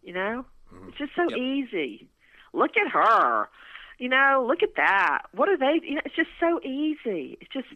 You 0.02 0.14
know, 0.14 0.46
mm-hmm. 0.72 0.88
it's 0.88 0.98
just 0.98 1.12
so 1.16 1.36
easy. 1.36 2.08
Look 2.52 2.72
at 2.76 2.90
her. 2.92 3.48
You 3.98 4.08
know, 4.08 4.44
look 4.46 4.62
at 4.62 4.76
that. 4.76 5.22
What 5.32 5.48
are 5.48 5.56
they? 5.58 5.80
You 5.82 5.96
know, 5.96 6.02
it's 6.04 6.16
just 6.16 6.30
so 6.38 6.60
easy. 6.62 7.38
It's 7.40 7.52
just, 7.52 7.68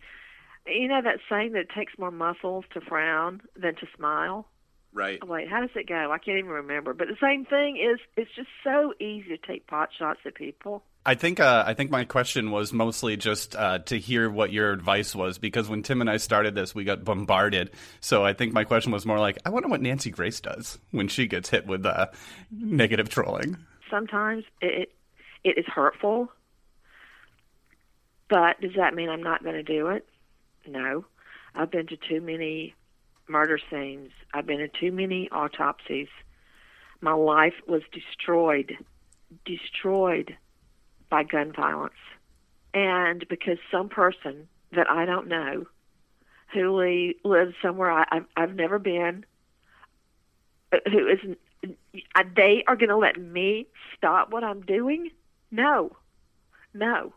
you 0.67 0.89
know, 0.89 1.01
that 1.03 1.19
saying 1.29 1.53
that 1.53 1.61
it 1.61 1.71
takes 1.75 1.99
more 1.99 2.11
muscles 2.11 2.65
to 2.75 2.81
frown 2.81 3.43
than 3.57 3.75
to 3.77 3.87
smile. 3.97 4.47
Right. 4.93 5.19
Oh, 5.23 5.27
wait, 5.27 5.49
how 5.49 5.61
does 5.61 5.71
it 5.75 5.89
go? 5.89 6.11
I 6.13 6.19
can't 6.19 6.39
even 6.39 6.51
remember. 6.51 6.95
But 6.95 7.09
the 7.09 7.17
same 7.21 7.45
thing 7.45 7.77
is, 7.77 7.99
it's 8.17 8.31
just 8.35 8.49
so 8.65 8.93
easy 9.01 9.29
to 9.29 9.39
take 9.39 9.67
pot 9.67 9.91
shots 9.99 10.21
at 10.27 10.35
people. 10.35 10.83
I 11.07 11.15
think 11.15 11.41
uh, 11.41 11.65
I 11.67 11.73
think 11.73 11.91
my 11.91 12.05
question 12.05 12.51
was 12.51 12.73
mostly 12.75 13.17
just 13.17 13.57
uh, 13.57 13.79
to 13.81 13.99
hear 13.99 14.29
what 14.29 14.53
your 14.53 14.71
advice 14.73 15.15
was 15.15 15.39
because 15.39 15.69
when 15.69 15.83
Tim 15.83 16.03
and 16.03 16.11
I 16.11 16.19
started 16.19 16.55
this, 16.55 16.75
we 16.75 16.85
got 16.85 17.05
bombarded. 17.05 17.71
So 18.01 18.23
I 18.23 18.35
think 18.35 18.53
my 18.53 18.65
question 18.65 18.93
was 18.93 19.07
more 19.07 19.19
like, 19.19 19.39
I 19.47 19.51
wonder 19.51 19.69
what 19.69 19.81
Nancy 19.81 20.11
Grace 20.11 20.41
does 20.41 20.79
when 20.91 21.09
she 21.09 21.27
gets 21.27 21.49
hit 21.49 21.67
with 21.67 21.87
uh, 21.87 22.09
negative 22.51 23.09
trolling. 23.09 23.57
sometimes 23.91 24.45
it 24.61 24.93
it 25.43 25.57
is 25.57 25.65
hurtful. 25.67 26.31
But 28.29 28.61
does 28.61 28.73
that 28.77 28.95
mean 28.95 29.09
I'm 29.09 29.23
not 29.23 29.43
going 29.43 29.57
to 29.57 29.63
do 29.63 29.89
it? 29.89 30.07
No. 30.67 31.05
I've 31.55 31.71
been 31.71 31.87
to 31.89 31.97
too 31.97 32.21
many 32.21 32.75
murder 33.31 33.59
scenes. 33.71 34.11
I've 34.35 34.47
been 34.47 34.59
to 34.59 34.69
too 34.69 34.93
many 34.93 35.31
autopsies. 35.31 36.09
My 37.01 37.13
life 37.13 37.55
was 37.67 37.83
destroyed, 37.93 38.77
destroyed 39.45 40.37
by 41.09 41.23
gun 41.23 41.53
violence. 41.53 41.95
And 42.75 43.27
because 43.29 43.59
some 43.71 43.89
person 43.89 44.49
that 44.73 44.91
I 44.91 45.07
don't 45.07 45.29
know 45.29 45.67
who 46.53 47.15
lives 47.25 47.55
somewhere 47.63 47.91
I, 47.91 48.05
I've, 48.11 48.27
I've 48.37 48.55
never 48.55 48.79
been, 48.79 49.25
who 50.91 51.09
is 51.09 51.19
they 52.37 52.65
are 52.67 52.77
going 52.77 52.89
to 52.89 52.97
let 52.97 53.21
me 53.21 53.67
stop 53.97 54.31
what 54.31 54.45
I'm 54.45 54.63
doing? 54.63 55.11
No, 55.51 55.97
no. 56.75 57.13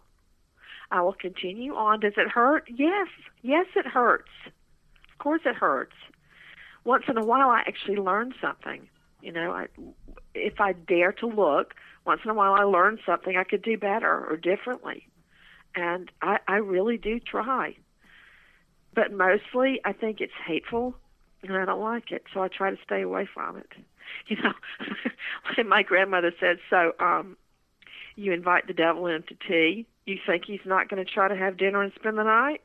I 0.92 1.02
will 1.02 1.14
continue 1.14 1.76
on. 1.76 2.02
Does 2.02 2.14
it 2.18 2.28
hurt? 2.28 2.68
Yes, 2.68 3.08
yes, 3.42 3.66
it 3.76 3.86
hurts. 3.86 4.30
Course, 5.24 5.42
it 5.46 5.56
hurts. 5.56 5.96
Once 6.84 7.06
in 7.08 7.18
a 7.18 7.24
while, 7.24 7.50
I 7.50 7.64
actually 7.66 7.96
learn 7.96 8.34
something. 8.42 8.90
You 9.22 9.32
know, 9.32 9.52
I, 9.52 9.68
if 10.36 10.60
I 10.60 10.74
dare 10.74 11.14
to 11.14 11.28
look, 11.28 11.76
once 12.06 12.20
in 12.26 12.30
a 12.30 12.34
while, 12.34 12.54
I 12.54 12.64
learn 12.64 13.00
something 13.06 13.38
I 13.38 13.46
could 13.46 13.62
do 13.62 13.78
better 13.78 14.28
or 14.30 14.36
differently, 14.36 15.08
and 15.76 16.12
I, 16.22 16.40
I 16.46 16.56
really 16.58 16.98
do 16.98 17.22
try. 17.22 17.78
But 18.94 19.14
mostly, 19.14 19.80
I 19.86 19.94
think 19.94 20.20
it's 20.20 20.34
hateful, 20.46 20.94
and 21.42 21.56
I 21.56 21.64
don't 21.64 21.80
like 21.80 22.12
it, 22.12 22.26
so 22.34 22.44
I 22.44 22.50
try 22.50 22.72
to 22.72 22.78
stay 22.84 23.02
away 23.02 23.26
from 23.34 23.56
it 23.56 23.72
you 24.28 24.36
know, 24.42 24.54
like 25.58 25.66
my 25.66 25.84
grandmother 25.84 26.34
said, 26.40 26.58
so 26.70 26.94
um, 27.00 27.38
you 28.16 28.32
invite 28.34 28.68
the 28.68 28.74
devil 28.74 29.08
into 29.08 29.36
tea. 29.48 29.86
You 30.06 30.18
think 30.26 30.44
he's 30.46 30.66
not 30.66 30.90
going 30.90 31.04
to 31.04 31.10
try 31.10 31.28
to 31.28 31.36
have 31.36 31.58
dinner 31.58 31.82
and 31.82 31.94
spend 31.96 32.18
the 32.18 32.24
night? 32.24 32.62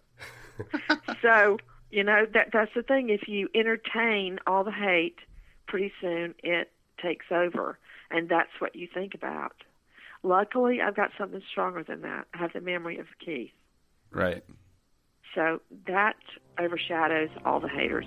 so, 1.23 1.59
you 1.90 2.04
know, 2.04 2.26
that 2.35 2.49
that's 2.52 2.73
the 2.75 2.83
thing. 2.83 3.09
If 3.09 3.28
you 3.28 3.49
entertain 3.54 4.38
all 4.47 4.64
the 4.64 4.73
hate, 4.73 5.18
pretty 5.66 5.92
soon 6.00 6.35
it 6.42 6.71
takes 7.02 7.26
over, 7.30 7.78
and 8.11 8.28
that's 8.28 8.50
what 8.59 8.75
you 8.75 8.88
think 8.92 9.14
about. 9.14 9.52
Luckily, 10.23 10.80
I've 10.80 10.97
got 10.97 11.11
something 11.16 11.42
stronger 11.50 11.85
than 11.85 12.02
that. 12.02 12.26
I 12.35 12.38
have 12.38 12.52
the 12.52 12.61
memory 12.61 12.99
of 12.99 13.07
Keith. 13.25 13.52
Right. 14.11 14.45
So 15.35 15.61
that 15.87 16.16
overshadows 16.59 17.30
all 17.45 17.61
the 17.61 17.68
haters. 17.68 18.07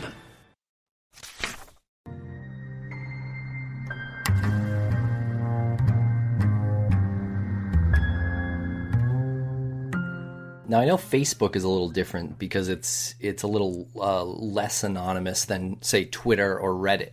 Now 10.71 10.79
I 10.79 10.85
know 10.85 10.95
Facebook 10.95 11.57
is 11.57 11.65
a 11.65 11.67
little 11.67 11.89
different 11.89 12.39
because 12.39 12.69
it's 12.69 13.13
it's 13.19 13.43
a 13.43 13.47
little 13.47 13.89
uh, 13.97 14.23
less 14.23 14.85
anonymous 14.85 15.43
than 15.43 15.81
say 15.81 16.05
Twitter 16.05 16.57
or 16.57 16.73
Reddit. 16.73 17.11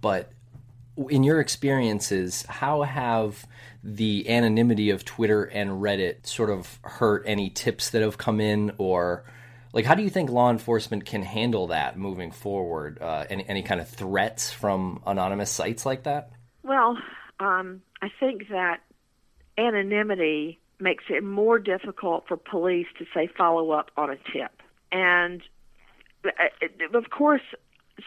But 0.00 0.30
in 1.10 1.24
your 1.24 1.40
experiences, 1.40 2.46
how 2.48 2.82
have 2.82 3.44
the 3.82 4.30
anonymity 4.30 4.90
of 4.90 5.04
Twitter 5.04 5.42
and 5.42 5.82
Reddit 5.82 6.28
sort 6.28 6.48
of 6.48 6.78
hurt 6.84 7.24
any 7.26 7.50
tips 7.50 7.90
that 7.90 8.02
have 8.02 8.18
come 8.18 8.40
in, 8.40 8.70
or 8.78 9.24
like 9.72 9.84
how 9.84 9.96
do 9.96 10.04
you 10.04 10.10
think 10.10 10.30
law 10.30 10.48
enforcement 10.48 11.04
can 11.04 11.24
handle 11.24 11.66
that 11.66 11.98
moving 11.98 12.30
forward? 12.30 13.02
Uh, 13.02 13.24
any 13.28 13.44
any 13.48 13.62
kind 13.64 13.80
of 13.80 13.88
threats 13.88 14.52
from 14.52 15.02
anonymous 15.04 15.50
sites 15.50 15.84
like 15.84 16.04
that? 16.04 16.30
Well, 16.62 16.96
um, 17.40 17.82
I 18.00 18.12
think 18.20 18.50
that 18.50 18.78
anonymity 19.58 20.60
makes 20.82 21.04
it 21.08 21.22
more 21.22 21.58
difficult 21.58 22.24
for 22.26 22.36
police 22.36 22.88
to 22.98 23.06
say 23.14 23.28
follow 23.38 23.70
up 23.70 23.90
on 23.96 24.10
a 24.10 24.16
tip. 24.16 24.62
And 24.90 25.42
uh, 26.24 26.98
of 26.98 27.10
course, 27.10 27.42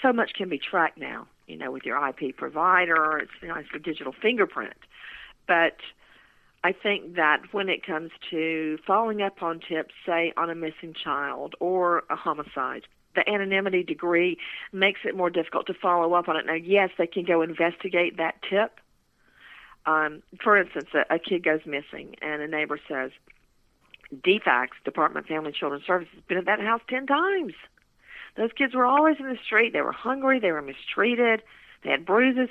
so 0.01 0.13
much 0.13 0.33
can 0.33 0.49
be 0.49 0.59
tracked 0.59 0.97
now, 0.97 1.27
you 1.47 1.57
know, 1.57 1.71
with 1.71 1.83
your 1.83 1.97
IP 2.07 2.35
provider, 2.35 3.17
it's 3.17 3.31
you 3.41 3.47
know, 3.47 3.55
it's 3.55 3.69
a 3.73 3.79
digital 3.79 4.13
fingerprint. 4.21 4.77
But 5.47 5.77
I 6.63 6.71
think 6.71 7.15
that 7.15 7.41
when 7.51 7.69
it 7.69 7.85
comes 7.85 8.11
to 8.31 8.77
following 8.85 9.21
up 9.21 9.41
on 9.43 9.59
tips, 9.59 9.93
say 10.05 10.33
on 10.35 10.49
a 10.49 10.55
missing 10.55 10.93
child 10.93 11.55
or 11.59 12.03
a 12.09 12.15
homicide, 12.15 12.83
the 13.15 13.27
anonymity 13.29 13.83
degree 13.83 14.37
makes 14.73 15.01
it 15.05 15.15
more 15.15 15.29
difficult 15.29 15.67
to 15.67 15.73
follow 15.73 16.13
up 16.13 16.27
on 16.27 16.35
it. 16.35 16.45
Now, 16.45 16.55
yes, 16.55 16.89
they 16.97 17.07
can 17.07 17.23
go 17.23 17.41
investigate 17.41 18.17
that 18.17 18.35
tip, 18.49 18.79
um, 19.85 20.23
for 20.43 20.57
instance, 20.57 20.87
a, 20.93 21.15
a 21.15 21.19
kid 21.19 21.43
goes 21.43 21.61
missing 21.65 22.15
and 22.21 22.41
a 22.41 22.47
neighbor 22.47 22.79
says, 22.87 23.11
DFACS, 24.13 24.69
Department 24.83 25.25
of 25.25 25.27
Family 25.27 25.47
and 25.47 25.55
Children's 25.55 25.85
Services, 25.85 26.13
has 26.15 26.23
been 26.27 26.37
at 26.37 26.45
that 26.45 26.59
house 26.59 26.81
10 26.89 27.07
times. 27.07 27.53
Those 28.37 28.51
kids 28.55 28.73
were 28.73 28.85
always 28.85 29.17
in 29.19 29.27
the 29.27 29.37
street. 29.43 29.73
They 29.73 29.81
were 29.81 29.91
hungry. 29.91 30.39
They 30.39 30.51
were 30.51 30.61
mistreated. 30.61 31.41
They 31.83 31.91
had 31.91 32.05
bruises. 32.05 32.49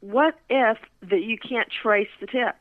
What 0.00 0.38
if 0.50 0.78
that 1.02 1.22
you 1.22 1.38
can't 1.38 1.68
trace 1.70 2.08
the 2.20 2.26
tip? 2.26 2.56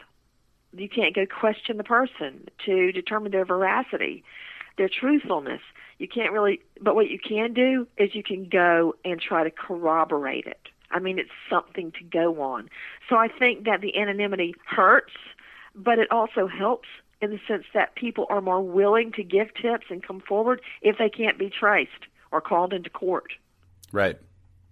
You 0.74 0.89
can't 0.89 1.15
go 1.15 1.26
question 1.26 1.78
the 1.78 1.84
person 1.84 2.48
to 2.65 2.91
determine 2.91 3.32
their 3.32 3.46
veracity, 3.46 4.24
their 4.78 4.89
truthfulness. 4.89 5.62
You 5.98 6.08
can't 6.08 6.34
really, 6.34 6.62
but 6.82 6.96
what 6.96 7.10
you 7.10 7.19
can 7.19 7.54
do 7.54 7.88
is 7.98 8.13
you 8.13 8.24
can 8.24 8.50
go 8.50 8.96
and 9.06 9.19
try 9.19 9.43
to 9.43 9.52
corroborate 9.52 10.46
it. 10.46 10.67
I 10.91 11.00
mean, 11.00 11.19
it's 11.19 11.30
something 11.50 11.91
to 11.93 12.04
go 12.04 12.41
on. 12.41 12.69
So 13.10 13.15
I 13.15 13.28
think 13.28 13.65
that 13.65 13.82
the 13.82 13.98
anonymity 13.98 14.56
hurts, 14.65 15.13
but 15.74 16.00
it 16.00 16.12
also 16.12 16.48
helps 16.48 16.88
in 17.21 17.32
the 17.32 17.39
sense 17.48 17.65
that 17.74 17.95
people 17.95 18.26
are 18.30 18.41
more 18.41 18.62
willing 18.62 19.12
to 19.13 19.24
give 19.24 19.54
tips 19.56 19.88
and 19.89 20.06
come 20.06 20.21
forward 20.21 20.62
if 20.82 20.98
they 20.98 21.10
can't 21.10 21.39
be 21.39 21.50
traced 21.50 21.91
or 22.32 22.41
called 22.41 22.74
into 22.74 22.89
court. 22.89 23.34
Right. 23.91 24.17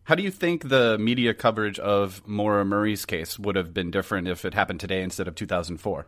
How 0.06 0.16
do 0.16 0.24
you 0.24 0.32
think 0.32 0.68
the 0.68 0.98
media 0.98 1.34
coverage 1.34 1.80
of 1.80 2.28
Maura 2.28 2.66
Murray's 2.66 3.06
case 3.06 3.40
would 3.40 3.56
have 3.56 3.74
been 3.74 3.90
different 3.90 4.28
if 4.28 4.44
it 4.44 4.54
happened 4.54 4.82
today 4.82 5.02
instead 5.02 5.28
of 5.28 5.36
2004? 5.36 6.08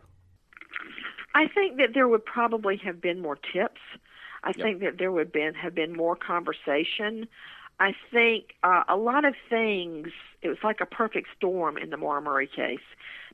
I 1.34 1.48
think 1.48 1.78
that 1.78 1.90
there 1.94 2.06
would 2.06 2.24
probably 2.24 2.76
have 2.84 3.00
been 3.00 3.20
more 3.20 3.36
tips. 3.36 3.80
I 4.44 4.48
yep. 4.48 4.56
think 4.56 4.80
that 4.80 4.98
there 4.98 5.10
would 5.10 5.32
been 5.32 5.54
have 5.54 5.74
been 5.74 5.94
more 5.94 6.14
conversation. 6.14 7.26
I 7.78 7.92
think 8.10 8.54
uh, 8.62 8.84
a 8.88 8.96
lot 8.96 9.24
of 9.24 9.34
things, 9.50 10.08
it 10.42 10.48
was 10.48 10.58
like 10.64 10.80
a 10.80 10.86
perfect 10.86 11.28
storm 11.36 11.76
in 11.76 11.90
the 11.90 11.96
Maura 11.96 12.22
Murray 12.22 12.48
case 12.48 12.78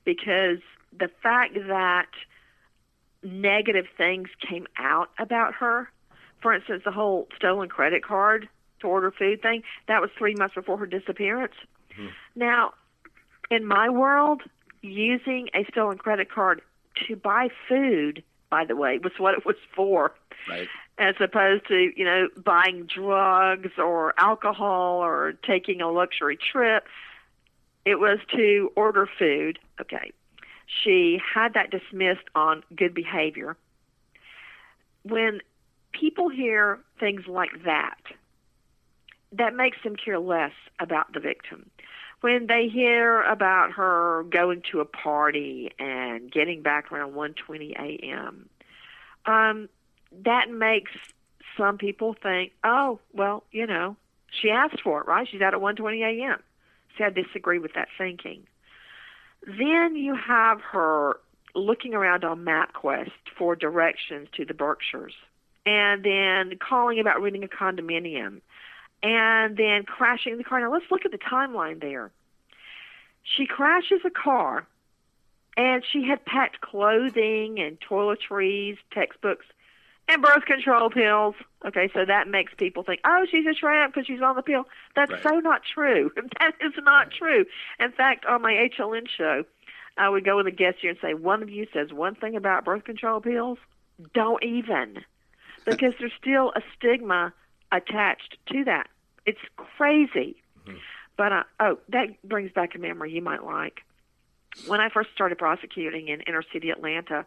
because 0.04 0.58
the 0.98 1.08
fact 1.22 1.54
that 1.54 2.08
negative 3.22 3.86
things 3.96 4.28
came 4.48 4.66
out 4.76 5.10
about 5.18 5.54
her, 5.54 5.88
for 6.40 6.52
instance, 6.52 6.82
the 6.84 6.90
whole 6.90 7.28
stolen 7.36 7.68
credit 7.68 8.04
card 8.04 8.48
to 8.80 8.88
order 8.88 9.12
food 9.12 9.40
thing, 9.42 9.62
that 9.86 10.00
was 10.00 10.10
three 10.18 10.34
months 10.34 10.56
before 10.56 10.76
her 10.76 10.86
disappearance. 10.86 11.54
Mm-hmm. 11.92 12.08
Now, 12.34 12.72
in 13.48 13.64
my 13.64 13.88
world, 13.88 14.42
using 14.82 15.48
a 15.54 15.64
stolen 15.70 15.98
credit 15.98 16.30
card 16.30 16.62
to 17.06 17.14
buy 17.14 17.48
food, 17.68 18.24
by 18.50 18.64
the 18.64 18.74
way, 18.74 18.98
was 18.98 19.12
what 19.18 19.34
it 19.34 19.46
was 19.46 19.56
for. 19.76 20.12
Right 20.48 20.68
as 21.02 21.16
opposed 21.20 21.66
to 21.68 21.92
you 21.96 22.04
know 22.04 22.28
buying 22.42 22.86
drugs 22.86 23.72
or 23.76 24.14
alcohol 24.18 25.02
or 25.02 25.34
taking 25.46 25.80
a 25.80 25.90
luxury 25.90 26.36
trip. 26.36 26.86
It 27.84 27.96
was 27.96 28.18
to 28.36 28.70
order 28.76 29.08
food. 29.18 29.58
Okay. 29.80 30.12
She 30.84 31.20
had 31.34 31.54
that 31.54 31.70
dismissed 31.70 32.28
on 32.34 32.62
good 32.74 32.94
behavior. 32.94 33.56
When 35.02 35.40
people 35.92 36.28
hear 36.28 36.78
things 36.98 37.26
like 37.26 37.64
that 37.64 37.98
that 39.32 39.54
makes 39.54 39.78
them 39.82 39.96
care 39.96 40.18
less 40.18 40.52
about 40.78 41.12
the 41.12 41.20
victim. 41.20 41.70
When 42.20 42.46
they 42.46 42.68
hear 42.68 43.22
about 43.22 43.72
her 43.72 44.24
going 44.30 44.62
to 44.70 44.80
a 44.80 44.84
party 44.84 45.72
and 45.78 46.30
getting 46.30 46.62
back 46.62 46.92
around 46.92 47.14
1:20 47.14 47.72
a.m. 47.72 48.48
Um, 49.26 49.68
that 50.24 50.50
makes 50.50 50.92
some 51.56 51.78
people 51.78 52.14
think, 52.14 52.52
oh, 52.64 53.00
well, 53.12 53.44
you 53.50 53.66
know, 53.66 53.96
she 54.30 54.50
asked 54.50 54.80
for 54.82 55.00
it, 55.00 55.06
right? 55.06 55.28
She's 55.30 55.42
out 55.42 55.54
at 55.54 55.60
1:20 55.60 56.02
a.m. 56.02 56.42
See, 56.96 57.04
I 57.04 57.10
disagree 57.10 57.58
with 57.58 57.74
that 57.74 57.88
thinking. 57.98 58.46
Then 59.46 59.96
you 59.96 60.14
have 60.14 60.60
her 60.60 61.18
looking 61.54 61.94
around 61.94 62.24
on 62.24 62.44
MapQuest 62.44 63.10
for 63.36 63.56
directions 63.56 64.28
to 64.36 64.44
the 64.44 64.54
Berkshires, 64.54 65.14
and 65.66 66.02
then 66.02 66.58
calling 66.58 66.98
about 66.98 67.20
renting 67.20 67.44
a 67.44 67.48
condominium, 67.48 68.40
and 69.02 69.56
then 69.56 69.84
crashing 69.84 70.38
the 70.38 70.44
car. 70.44 70.60
Now 70.60 70.72
let's 70.72 70.90
look 70.90 71.04
at 71.04 71.10
the 71.10 71.18
timeline 71.18 71.80
there. 71.80 72.10
She 73.22 73.46
crashes 73.46 74.00
a 74.04 74.10
car, 74.10 74.66
and 75.56 75.84
she 75.92 76.04
had 76.04 76.24
packed 76.24 76.60
clothing 76.60 77.58
and 77.60 77.78
toiletries, 77.80 78.78
textbooks 78.92 79.46
and 80.12 80.22
birth 80.22 80.44
control 80.44 80.90
pills. 80.90 81.34
Okay, 81.66 81.88
so 81.94 82.04
that 82.04 82.28
makes 82.28 82.52
people 82.56 82.82
think, 82.82 83.00
oh, 83.04 83.26
she's 83.30 83.46
a 83.46 83.54
tramp 83.54 83.94
because 83.94 84.06
she's 84.06 84.20
on 84.20 84.36
the 84.36 84.42
pill. 84.42 84.64
That's 84.94 85.12
right. 85.12 85.22
so 85.22 85.30
not 85.40 85.62
true. 85.64 86.10
That 86.40 86.54
is 86.60 86.72
not 86.82 87.10
true. 87.10 87.44
In 87.78 87.92
fact, 87.92 88.26
on 88.26 88.42
my 88.42 88.52
HLN 88.52 89.08
show, 89.08 89.44
I 89.96 90.08
would 90.08 90.24
go 90.24 90.36
with 90.36 90.46
a 90.46 90.50
guest 90.50 90.78
here 90.80 90.90
and 90.90 90.98
say, 91.00 91.14
one 91.14 91.42
of 91.42 91.50
you 91.50 91.66
says 91.72 91.92
one 91.92 92.14
thing 92.14 92.36
about 92.36 92.64
birth 92.64 92.84
control 92.84 93.20
pills, 93.20 93.58
don't 94.14 94.42
even, 94.42 94.98
because 95.64 95.94
there's 95.98 96.12
still 96.20 96.52
a 96.56 96.62
stigma 96.76 97.32
attached 97.70 98.36
to 98.52 98.64
that. 98.64 98.88
It's 99.24 99.40
crazy. 99.56 100.36
Mm-hmm. 100.66 100.78
But 101.16 101.32
uh, 101.32 101.42
oh, 101.60 101.78
that 101.90 102.20
brings 102.24 102.50
back 102.52 102.74
a 102.74 102.78
memory 102.78 103.12
you 103.12 103.22
might 103.22 103.44
like. 103.44 103.82
When 104.66 104.80
I 104.80 104.88
first 104.88 105.10
started 105.14 105.38
prosecuting 105.38 106.08
in 106.08 106.20
inner 106.22 106.42
city 106.52 106.70
Atlanta, 106.70 107.24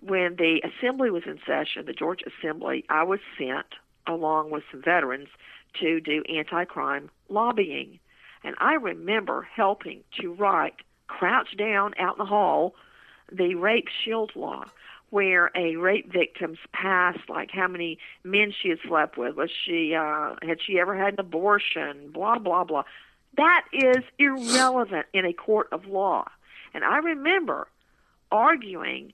when 0.00 0.36
the 0.36 0.62
assembly 0.64 1.10
was 1.10 1.24
in 1.26 1.38
session, 1.46 1.86
the 1.86 1.92
Georgia 1.92 2.26
Assembly, 2.38 2.84
I 2.88 3.02
was 3.02 3.20
sent 3.38 3.66
along 4.06 4.50
with 4.50 4.64
some 4.70 4.82
veterans 4.82 5.28
to 5.80 6.00
do 6.00 6.22
anti 6.28 6.64
crime 6.64 7.10
lobbying. 7.28 7.98
And 8.42 8.56
I 8.58 8.74
remember 8.74 9.46
helping 9.54 10.02
to 10.20 10.32
write, 10.32 10.74
crouch 11.06 11.56
down 11.56 11.92
out 11.98 12.14
in 12.14 12.18
the 12.18 12.24
hall, 12.24 12.74
the 13.30 13.54
rape 13.54 13.88
shield 14.04 14.32
law, 14.34 14.64
where 15.10 15.50
a 15.54 15.76
rape 15.76 16.10
victim's 16.10 16.58
past, 16.72 17.18
like 17.28 17.50
how 17.50 17.68
many 17.68 17.98
men 18.24 18.52
she 18.58 18.70
had 18.70 18.78
slept 18.86 19.18
with, 19.18 19.36
was 19.36 19.50
she, 19.50 19.94
uh, 19.94 20.36
had 20.42 20.58
she 20.64 20.78
ever 20.78 20.96
had 20.96 21.14
an 21.14 21.20
abortion, 21.20 22.10
blah, 22.12 22.38
blah, 22.38 22.64
blah. 22.64 22.84
That 23.36 23.66
is 23.72 24.02
irrelevant 24.18 25.06
in 25.12 25.24
a 25.24 25.32
court 25.32 25.68
of 25.72 25.86
law. 25.86 26.28
And 26.72 26.84
I 26.84 26.98
remember 26.98 27.68
arguing 28.32 29.12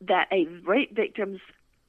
that 0.00 0.28
a 0.32 0.46
rape 0.64 0.94
victim's 0.94 1.40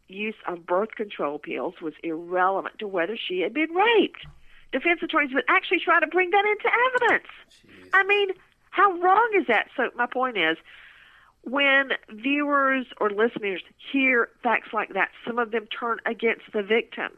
use 0.07 0.35
of 0.47 0.65
birth 0.65 0.95
control 0.95 1.39
pills 1.39 1.75
was 1.81 1.93
irrelevant 2.03 2.79
to 2.79 2.87
whether 2.87 3.17
she 3.17 3.39
had 3.39 3.53
been 3.53 3.71
raped. 3.71 4.25
Defense 4.71 5.01
attorneys 5.03 5.33
would 5.33 5.43
actually 5.47 5.79
try 5.79 5.99
to 5.99 6.07
bring 6.07 6.31
that 6.31 6.45
into 6.45 6.69
evidence. 6.95 7.29
Jeez. 7.65 7.89
I 7.93 8.03
mean, 8.03 8.29
how 8.69 8.91
wrong 8.99 9.29
is 9.37 9.47
that? 9.47 9.67
So 9.75 9.89
my 9.95 10.05
point 10.05 10.37
is, 10.37 10.57
when 11.43 11.89
viewers 12.09 12.85
or 12.99 13.09
listeners 13.09 13.61
hear 13.91 14.29
facts 14.43 14.69
like 14.73 14.93
that, 14.93 15.09
some 15.25 15.39
of 15.39 15.51
them 15.51 15.67
turn 15.67 15.99
against 16.05 16.43
the 16.53 16.63
victim. 16.63 17.11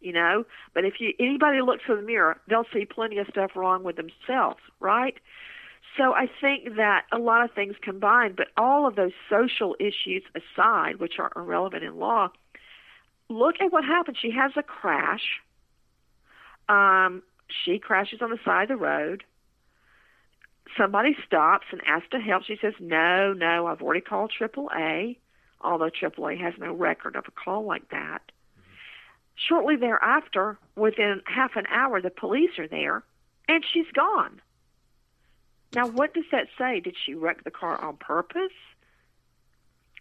You 0.00 0.12
know, 0.12 0.44
but 0.74 0.84
if 0.84 1.00
you 1.00 1.12
anybody 1.18 1.60
looks 1.60 1.82
in 1.88 1.96
the 1.96 2.02
mirror, 2.02 2.40
they'll 2.48 2.66
see 2.72 2.84
plenty 2.84 3.18
of 3.18 3.26
stuff 3.26 3.56
wrong 3.56 3.82
with 3.82 3.96
themselves, 3.96 4.60
right? 4.78 5.16
So 5.98 6.14
I 6.14 6.30
think 6.40 6.76
that 6.76 7.06
a 7.12 7.18
lot 7.18 7.44
of 7.44 7.52
things 7.52 7.74
combined, 7.82 8.36
but 8.36 8.46
all 8.56 8.86
of 8.86 8.94
those 8.94 9.10
social 9.28 9.74
issues 9.80 10.22
aside, 10.34 11.00
which 11.00 11.18
are 11.18 11.32
irrelevant 11.34 11.82
in 11.82 11.98
law, 11.98 12.28
look 13.28 13.56
at 13.60 13.72
what 13.72 13.84
happened. 13.84 14.16
She 14.20 14.30
has 14.30 14.52
a 14.56 14.62
crash. 14.62 15.40
Um, 16.68 17.22
she 17.64 17.80
crashes 17.80 18.22
on 18.22 18.30
the 18.30 18.38
side 18.44 18.70
of 18.70 18.78
the 18.78 18.84
road. 18.84 19.24
Somebody 20.76 21.16
stops 21.26 21.66
and 21.72 21.80
asks 21.84 22.10
to 22.10 22.20
help. 22.20 22.44
She 22.44 22.58
says, 22.62 22.74
No, 22.78 23.32
no, 23.32 23.66
I've 23.66 23.82
already 23.82 24.02
called 24.02 24.32
AAA, 24.38 25.16
although 25.60 25.90
AAA 25.90 26.40
has 26.40 26.54
no 26.58 26.74
record 26.74 27.16
of 27.16 27.24
a 27.26 27.32
call 27.32 27.64
like 27.64 27.88
that. 27.90 28.20
Shortly 29.34 29.74
thereafter, 29.74 30.58
within 30.76 31.22
half 31.24 31.56
an 31.56 31.66
hour, 31.66 32.00
the 32.00 32.10
police 32.10 32.58
are 32.58 32.68
there 32.68 33.02
and 33.48 33.64
she's 33.72 33.90
gone. 33.94 34.40
Now, 35.74 35.86
what 35.86 36.14
does 36.14 36.24
that 36.32 36.48
say? 36.58 36.80
Did 36.80 36.96
she 37.04 37.14
wreck 37.14 37.44
the 37.44 37.50
car 37.50 37.82
on 37.82 37.96
purpose? 37.96 38.52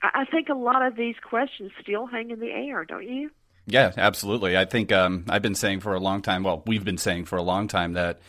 I 0.01 0.25
think 0.25 0.49
a 0.49 0.53
lot 0.53 0.85
of 0.85 0.95
these 0.95 1.15
questions 1.27 1.71
still 1.81 2.05
hang 2.05 2.29
in 2.29 2.39
the 2.39 2.51
air, 2.51 2.85
don't 2.85 3.07
you? 3.07 3.31
Yeah, 3.65 3.91
absolutely. 3.97 4.55
I 4.55 4.65
think 4.65 4.91
um, 4.91 5.25
I've 5.27 5.41
been 5.41 5.55
saying 5.55 5.81
for 5.81 5.93
a 5.93 5.99
long 5.99 6.21
time. 6.21 6.43
Well, 6.43 6.63
we've 6.65 6.85
been 6.85 6.97
saying 6.97 7.25
for 7.25 7.37
a 7.37 7.41
long 7.41 7.67
time 7.67 7.93
that 7.93 8.19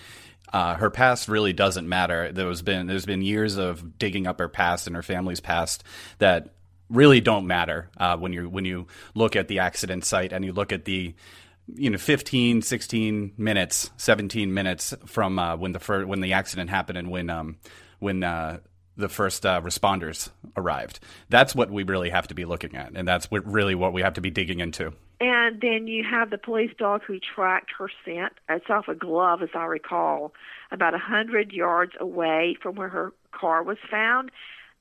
uh, 0.52 0.74
her 0.74 0.90
past 0.90 1.28
really 1.28 1.52
doesn't 1.52 1.88
matter. 1.88 2.32
There's 2.32 2.62
been 2.62 2.86
there's 2.86 3.06
been 3.06 3.22
years 3.22 3.56
of 3.56 3.98
digging 3.98 4.26
up 4.26 4.38
her 4.40 4.48
past 4.48 4.86
and 4.86 4.96
her 4.96 5.02
family's 5.02 5.40
past 5.40 5.84
that 6.18 6.54
really 6.88 7.20
don't 7.20 7.46
matter 7.46 7.90
uh, 7.98 8.16
when 8.16 8.32
you 8.32 8.48
when 8.48 8.64
you 8.64 8.86
look 9.14 9.36
at 9.36 9.46
the 9.46 9.60
accident 9.60 10.04
site 10.04 10.32
and 10.32 10.44
you 10.44 10.52
look 10.52 10.72
at 10.72 10.86
the 10.86 11.14
you 11.74 11.90
know 11.90 11.98
15 11.98 12.62
16 12.62 13.32
minutes 13.36 13.90
17 13.96 14.52
minutes 14.52 14.94
from 15.06 15.38
uh, 15.38 15.56
when 15.56 15.72
the 15.72 15.78
fir- 15.78 16.06
when 16.06 16.20
the 16.20 16.32
accident 16.32 16.70
happened 16.70 16.98
and 16.98 17.10
when 17.10 17.30
um, 17.30 17.58
when 17.98 18.22
uh, 18.22 18.58
the 18.96 19.08
first 19.08 19.46
uh, 19.46 19.60
responders 19.60 20.28
arrived. 20.56 20.98
That's 21.28 21.54
what 21.54 21.70
we 21.70 21.84
really 21.84 22.10
have 22.10 22.26
to 22.28 22.34
be 22.34 22.44
looking 22.44 22.76
at 22.76 22.92
and 22.94 23.06
that's 23.06 23.30
what, 23.30 23.46
really 23.46 23.74
what 23.74 23.92
we 23.92 24.02
have 24.02 24.14
to 24.14 24.20
be 24.20 24.30
digging 24.30 24.60
into. 24.60 24.92
And 25.20 25.60
then 25.60 25.86
you 25.86 26.04
have 26.04 26.30
the 26.30 26.38
police 26.38 26.72
dog 26.78 27.02
who 27.04 27.18
tracked 27.18 27.70
her 27.78 27.90
scent. 28.04 28.32
It's 28.48 28.68
off 28.68 28.88
a 28.88 28.94
glove 28.94 29.42
as 29.42 29.50
i 29.54 29.64
recall 29.64 30.32
about 30.70 30.94
a 30.94 30.98
hundred 30.98 31.52
yards 31.52 31.92
away 31.98 32.56
from 32.60 32.74
where 32.74 32.88
her 32.88 33.12
car 33.32 33.62
was 33.62 33.78
found. 33.90 34.30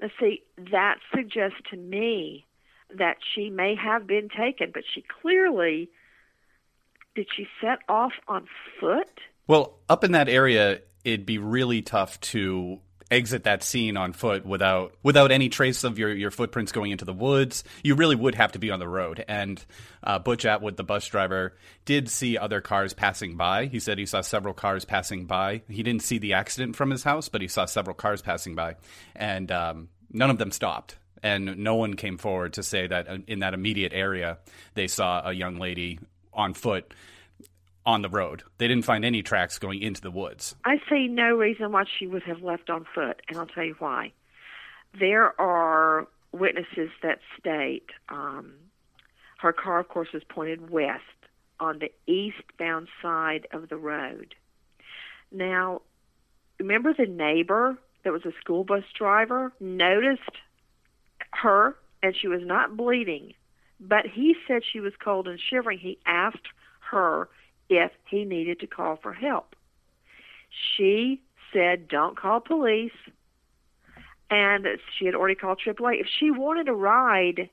Now 0.01 0.09
see 0.19 0.41
that 0.71 0.97
suggests 1.15 1.57
to 1.71 1.77
me 1.77 2.45
that 2.95 3.17
she 3.33 3.49
may 3.49 3.75
have 3.75 4.07
been 4.07 4.29
taken 4.29 4.71
but 4.73 4.83
she 4.93 5.03
clearly 5.21 5.89
did 7.17 7.27
she 7.35 7.47
set 7.59 7.79
off 7.89 8.13
on 8.27 8.47
foot? 8.79 9.09
Well, 9.47 9.79
up 9.89 10.03
in 10.03 10.11
that 10.11 10.29
area, 10.29 10.81
it'd 11.03 11.25
be 11.25 11.39
really 11.39 11.81
tough 11.81 12.21
to 12.21 12.79
exit 13.09 13.45
that 13.45 13.63
scene 13.63 13.97
on 13.97 14.13
foot 14.13 14.45
without 14.45 14.93
without 15.01 15.31
any 15.31 15.49
trace 15.49 15.83
of 15.83 15.97
your, 15.97 16.13
your 16.13 16.29
footprints 16.29 16.71
going 16.71 16.91
into 16.91 17.05
the 17.05 17.13
woods. 17.13 17.63
You 17.83 17.95
really 17.95 18.15
would 18.15 18.35
have 18.35 18.51
to 18.51 18.59
be 18.59 18.69
on 18.69 18.79
the 18.79 18.87
road. 18.87 19.25
And 19.27 19.63
uh, 20.03 20.19
Butch 20.19 20.45
Atwood, 20.45 20.77
the 20.77 20.83
bus 20.83 21.07
driver, 21.07 21.57
did 21.85 22.07
see 22.07 22.37
other 22.37 22.61
cars 22.61 22.93
passing 22.93 23.35
by. 23.35 23.65
He 23.65 23.79
said 23.79 23.97
he 23.97 24.05
saw 24.05 24.21
several 24.21 24.53
cars 24.53 24.85
passing 24.85 25.25
by. 25.25 25.63
He 25.67 25.81
didn't 25.81 26.03
see 26.03 26.19
the 26.19 26.33
accident 26.33 26.75
from 26.75 26.91
his 26.91 27.01
house, 27.01 27.29
but 27.29 27.41
he 27.41 27.47
saw 27.47 27.65
several 27.65 27.95
cars 27.95 28.21
passing 28.21 28.53
by, 28.53 28.75
and 29.15 29.51
um, 29.51 29.89
none 30.11 30.29
of 30.29 30.37
them 30.37 30.51
stopped. 30.51 30.97
And 31.23 31.57
no 31.57 31.73
one 31.73 31.95
came 31.95 32.19
forward 32.19 32.53
to 32.53 32.63
say 32.63 32.85
that 32.85 33.09
uh, 33.09 33.17
in 33.25 33.39
that 33.39 33.55
immediate 33.55 33.91
area 33.91 34.37
they 34.75 34.85
saw 34.85 35.27
a 35.27 35.33
young 35.33 35.57
lady 35.57 35.97
on 36.37 36.53
foot 36.53 36.93
on 37.85 38.01
the 38.01 38.09
road. 38.09 38.43
They 38.57 38.67
didn't 38.67 38.85
find 38.85 39.03
any 39.03 39.23
tracks 39.23 39.57
going 39.59 39.81
into 39.81 40.01
the 40.01 40.11
woods. 40.11 40.55
I 40.65 40.79
see 40.89 41.07
no 41.07 41.35
reason 41.35 41.71
why 41.71 41.85
she 41.97 42.05
would 42.05 42.23
have 42.23 42.41
left 42.41 42.69
on 42.69 42.85
foot, 42.93 43.21
and 43.27 43.37
I'll 43.37 43.47
tell 43.47 43.63
you 43.63 43.75
why. 43.79 44.11
There 44.97 45.39
are 45.39 46.07
witnesses 46.31 46.89
that 47.01 47.19
state 47.39 47.89
um, 48.09 48.53
her 49.37 49.53
car, 49.53 49.79
of 49.79 49.87
course, 49.87 50.09
was 50.13 50.23
pointed 50.23 50.69
west 50.69 51.03
on 51.59 51.79
the 51.79 51.91
eastbound 52.11 52.87
side 53.01 53.47
of 53.51 53.69
the 53.69 53.77
road. 53.77 54.35
Now, 55.31 55.81
remember 56.59 56.93
the 56.93 57.05
neighbor 57.05 57.77
that 58.03 58.13
was 58.13 58.25
a 58.25 58.31
school 58.39 58.63
bus 58.63 58.83
driver 58.97 59.51
noticed 59.59 60.21
her 61.33 61.75
and 62.01 62.15
she 62.15 62.27
was 62.27 62.41
not 62.43 62.77
bleeding 62.77 63.33
but 63.79 64.05
he 64.05 64.35
said 64.47 64.63
she 64.63 64.79
was 64.79 64.93
cold 65.03 65.27
and 65.27 65.39
shivering. 65.39 65.79
He 65.79 65.99
asked 66.05 66.47
her 66.91 67.29
if 67.69 67.91
he 68.09 68.25
needed 68.25 68.59
to 68.61 68.67
call 68.67 68.97
for 68.97 69.13
help. 69.13 69.55
She 70.75 71.21
said, 71.53 71.87
Don't 71.87 72.17
call 72.17 72.39
police. 72.39 72.91
And 74.29 74.67
she 74.97 75.05
had 75.05 75.15
already 75.15 75.35
called 75.35 75.61
AAA. 75.65 76.01
If 76.01 76.07
she 76.19 76.31
wanted 76.31 76.67
a 76.67 76.73
ride, 76.73 77.49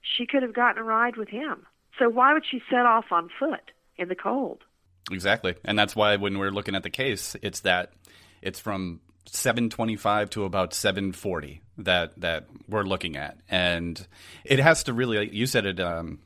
she 0.00 0.26
could 0.26 0.42
have 0.42 0.54
gotten 0.54 0.80
a 0.80 0.84
ride 0.84 1.16
with 1.16 1.28
him. 1.28 1.66
So 1.98 2.08
why 2.08 2.32
would 2.32 2.44
she 2.48 2.62
set 2.70 2.86
off 2.86 3.06
on 3.10 3.28
foot 3.38 3.72
in 3.96 4.08
the 4.08 4.14
cold? 4.14 4.62
Exactly. 5.10 5.54
And 5.64 5.78
that's 5.78 5.96
why 5.96 6.16
when 6.16 6.38
we're 6.38 6.50
looking 6.50 6.74
at 6.76 6.84
the 6.84 6.90
case, 6.90 7.34
it's 7.42 7.60
that 7.60 7.92
it's 8.40 8.60
from 8.60 9.00
725 9.26 10.30
to 10.30 10.44
about 10.44 10.74
740 10.74 11.62
that 11.78 12.20
that 12.20 12.46
we're 12.68 12.82
looking 12.82 13.16
at. 13.16 13.38
And 13.48 14.04
it 14.44 14.58
has 14.58 14.84
to 14.84 14.92
really 14.92 15.32
you 15.34 15.46
said 15.46 15.66
it 15.66 15.80
um, 15.80 16.20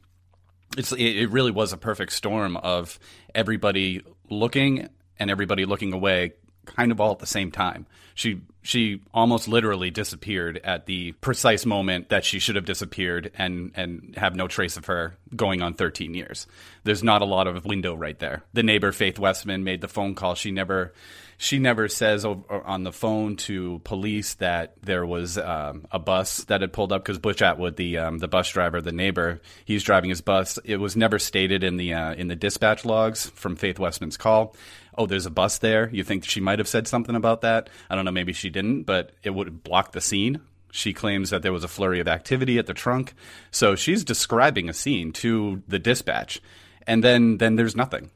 it's 0.76 0.92
it 0.92 1.30
really 1.30 1.50
was 1.50 1.72
a 1.72 1.76
perfect 1.76 2.12
storm 2.12 2.56
of 2.56 2.98
everybody 3.34 4.02
looking 4.28 4.88
and 5.18 5.30
everybody 5.30 5.64
looking 5.64 5.92
away 5.92 6.32
kind 6.66 6.90
of 6.90 7.00
all 7.00 7.12
at 7.12 7.20
the 7.20 7.26
same 7.26 7.50
time. 7.50 7.86
She 8.14 8.40
she 8.62 9.02
almost 9.14 9.46
literally 9.46 9.90
disappeared 9.90 10.60
at 10.64 10.86
the 10.86 11.12
precise 11.12 11.64
moment 11.64 12.08
that 12.08 12.24
she 12.24 12.38
should 12.38 12.56
have 12.56 12.64
disappeared 12.64 13.30
and 13.38 13.72
and 13.74 14.14
have 14.16 14.34
no 14.34 14.48
trace 14.48 14.76
of 14.76 14.86
her 14.86 15.16
going 15.34 15.62
on 15.62 15.74
13 15.74 16.14
years. 16.14 16.46
There's 16.84 17.04
not 17.04 17.22
a 17.22 17.26
lot 17.26 17.46
of 17.46 17.64
window 17.64 17.94
right 17.94 18.18
there. 18.18 18.42
The 18.52 18.62
neighbor 18.62 18.92
faith 18.92 19.18
westman 19.18 19.64
made 19.64 19.80
the 19.80 19.88
phone 19.88 20.14
call. 20.14 20.34
She 20.34 20.50
never 20.50 20.92
she 21.38 21.58
never 21.58 21.88
says 21.88 22.24
on 22.24 22.84
the 22.84 22.92
phone 22.92 23.36
to 23.36 23.80
police 23.84 24.34
that 24.34 24.74
there 24.82 25.04
was 25.04 25.36
um, 25.36 25.86
a 25.90 25.98
bus 25.98 26.44
that 26.44 26.62
had 26.62 26.72
pulled 26.72 26.92
up 26.92 27.02
because 27.02 27.18
Butch 27.18 27.42
Atwood, 27.42 27.76
the 27.76 27.98
um, 27.98 28.18
the 28.18 28.28
bus 28.28 28.50
driver, 28.50 28.80
the 28.80 28.92
neighbor, 28.92 29.40
he's 29.64 29.82
driving 29.82 30.08
his 30.08 30.22
bus. 30.22 30.58
It 30.64 30.78
was 30.78 30.96
never 30.96 31.18
stated 31.18 31.62
in 31.62 31.76
the 31.76 31.92
uh, 31.92 32.14
in 32.14 32.28
the 32.28 32.36
dispatch 32.36 32.84
logs 32.84 33.28
from 33.30 33.56
Faith 33.56 33.78
Westman's 33.78 34.16
call. 34.16 34.56
Oh, 34.96 35.06
there's 35.06 35.26
a 35.26 35.30
bus 35.30 35.58
there. 35.58 35.90
You 35.90 36.04
think 36.04 36.24
she 36.24 36.40
might 36.40 36.58
have 36.58 36.68
said 36.68 36.88
something 36.88 37.14
about 37.14 37.42
that? 37.42 37.68
I 37.90 37.94
don't 37.94 38.06
know. 38.06 38.12
Maybe 38.12 38.32
she 38.32 38.48
didn't, 38.48 38.84
but 38.84 39.12
it 39.22 39.30
would 39.30 39.62
block 39.62 39.92
the 39.92 40.00
scene. 40.00 40.40
She 40.72 40.94
claims 40.94 41.30
that 41.30 41.42
there 41.42 41.52
was 41.52 41.64
a 41.64 41.68
flurry 41.68 42.00
of 42.00 42.08
activity 42.08 42.58
at 42.58 42.66
the 42.66 42.74
trunk, 42.74 43.14
so 43.50 43.76
she's 43.76 44.04
describing 44.04 44.68
a 44.68 44.74
scene 44.74 45.12
to 45.12 45.62
the 45.68 45.78
dispatch, 45.78 46.40
and 46.86 47.04
then 47.04 47.36
then 47.38 47.56
there's 47.56 47.76
nothing, 47.76 48.10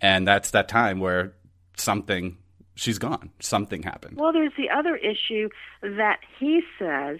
and 0.00 0.26
that's 0.26 0.52
that 0.52 0.68
time 0.68 1.00
where 1.00 1.34
something 1.76 2.36
she's 2.80 2.98
gone. 2.98 3.30
Something 3.40 3.82
happened. 3.82 4.16
Well, 4.16 4.32
there's 4.32 4.52
the 4.56 4.70
other 4.70 4.96
issue 4.96 5.48
that 5.82 6.20
he 6.38 6.62
says 6.78 7.18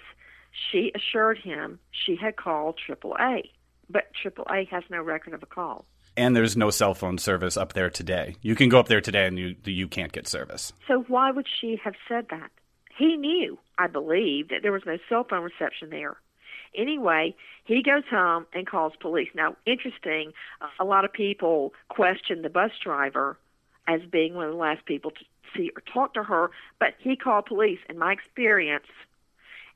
she 0.70 0.92
assured 0.94 1.38
him 1.38 1.78
she 1.90 2.16
had 2.16 2.36
called 2.36 2.78
AAA, 2.88 3.50
but 3.88 4.04
AAA 4.24 4.68
has 4.68 4.82
no 4.90 5.02
record 5.02 5.34
of 5.34 5.42
a 5.42 5.46
call. 5.46 5.84
And 6.16 6.34
there's 6.34 6.56
no 6.56 6.70
cell 6.70 6.94
phone 6.94 7.18
service 7.18 7.56
up 7.56 7.72
there 7.72 7.90
today. 7.90 8.34
You 8.42 8.54
can 8.54 8.68
go 8.68 8.80
up 8.80 8.88
there 8.88 9.00
today 9.00 9.26
and 9.26 9.38
you 9.38 9.54
you 9.64 9.86
can't 9.86 10.12
get 10.12 10.26
service. 10.26 10.72
So 10.88 11.04
why 11.06 11.30
would 11.30 11.46
she 11.60 11.78
have 11.84 11.94
said 12.08 12.26
that? 12.30 12.50
He 12.98 13.16
knew, 13.16 13.58
I 13.78 13.86
believe, 13.86 14.48
that 14.48 14.58
there 14.62 14.72
was 14.72 14.82
no 14.84 14.98
cell 15.08 15.24
phone 15.28 15.42
reception 15.42 15.90
there. 15.90 16.16
Anyway, 16.76 17.34
he 17.64 17.82
goes 17.82 18.02
home 18.10 18.46
and 18.52 18.66
calls 18.66 18.92
police. 19.00 19.28
Now, 19.34 19.56
interesting, 19.66 20.32
a 20.78 20.84
lot 20.84 21.04
of 21.04 21.12
people 21.12 21.72
question 21.88 22.42
the 22.42 22.50
bus 22.50 22.70
driver 22.82 23.38
as 23.88 24.00
being 24.10 24.34
one 24.34 24.46
of 24.46 24.52
the 24.52 24.58
last 24.58 24.84
people 24.84 25.10
to 25.10 25.24
see 25.56 25.70
or 25.76 25.82
talk 25.92 26.14
to 26.14 26.22
her, 26.22 26.50
but 26.78 26.94
he 26.98 27.16
called 27.16 27.46
police. 27.46 27.78
In 27.88 27.98
my 27.98 28.12
experience, 28.12 28.86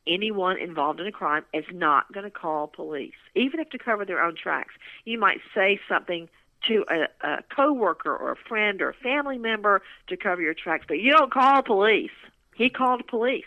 anyone 0.07 0.59
involved 0.59 1.01
in 1.01 1.07
a 1.07 1.13
crime 1.13 1.45
is 1.53 1.65
not 1.73 2.13
going 2.13 2.25
to 2.25 2.31
call 2.31 2.67
police, 2.67 3.15
even 3.35 3.61
if 3.61 3.71
to 3.71 3.79
cover 3.79 4.05
their 4.05 4.23
own 4.23 4.37
tracks. 4.37 4.75
You 5.05 5.19
might 5.19 5.41
say 5.55 5.81
something 5.89 6.29
to 6.69 6.85
a, 6.91 7.27
a 7.27 7.43
coworker 7.55 8.15
or 8.15 8.33
a 8.33 8.37
friend 8.49 8.81
or 8.81 8.91
a 8.91 8.95
family 8.95 9.39
member 9.39 9.83
to 10.09 10.17
cover 10.17 10.41
your 10.41 10.55
tracks, 10.55 10.85
but 10.89 10.99
you 10.99 11.13
don't 11.13 11.33
call 11.33 11.63
police. 11.63 12.11
He 12.55 12.71
called 12.71 13.07
police. 13.07 13.45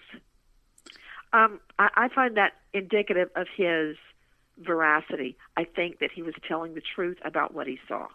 Um, 1.33 1.59
I, 1.79 1.89
I 1.95 2.09
find 2.09 2.37
that 2.37 2.53
indicative 2.73 3.29
of 3.35 3.47
his 3.55 3.97
veracity. 4.57 5.37
I 5.55 5.63
think 5.63 5.99
that 5.99 6.11
he 6.11 6.21
was 6.21 6.33
telling 6.47 6.73
the 6.73 6.81
truth 6.81 7.17
about 7.23 7.53
what 7.53 7.67
he 7.67 7.79
saw. 7.87 8.07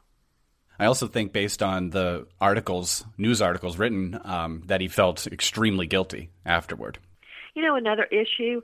I 0.79 0.87
also 0.87 1.07
think, 1.07 1.33
based 1.33 1.63
on 1.63 1.91
the 1.91 2.27
articles, 2.41 3.05
news 3.19 3.41
articles 3.41 3.79
written, 3.79 4.19
um, 4.25 4.63
that 4.67 4.81
he 4.81 4.89
felt 4.89 5.27
extremely 5.27 5.87
guilty 5.87 6.31
afterward. 6.45 6.99
You 7.55 7.63
know, 7.63 7.77
another 7.77 8.05
issue 8.05 8.63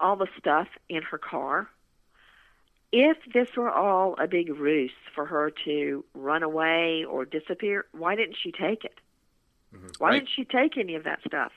all 0.00 0.16
the 0.16 0.28
stuff 0.38 0.68
in 0.88 1.02
her 1.02 1.18
car. 1.18 1.68
If 2.92 3.18
this 3.32 3.48
were 3.56 3.70
all 3.70 4.16
a 4.18 4.26
big 4.26 4.48
ruse 4.48 4.90
for 5.14 5.26
her 5.26 5.52
to 5.64 6.04
run 6.14 6.42
away 6.42 7.04
or 7.08 7.24
disappear, 7.24 7.84
why 7.92 8.16
didn't 8.16 8.36
she 8.42 8.50
take 8.50 8.84
it? 8.84 8.98
Mm-hmm. 9.74 9.86
Why 9.98 10.08
right. 10.08 10.14
didn't 10.16 10.30
she 10.34 10.44
take 10.44 10.76
any 10.76 10.96
of 10.96 11.04
that 11.04 11.20
stuff? 11.24 11.52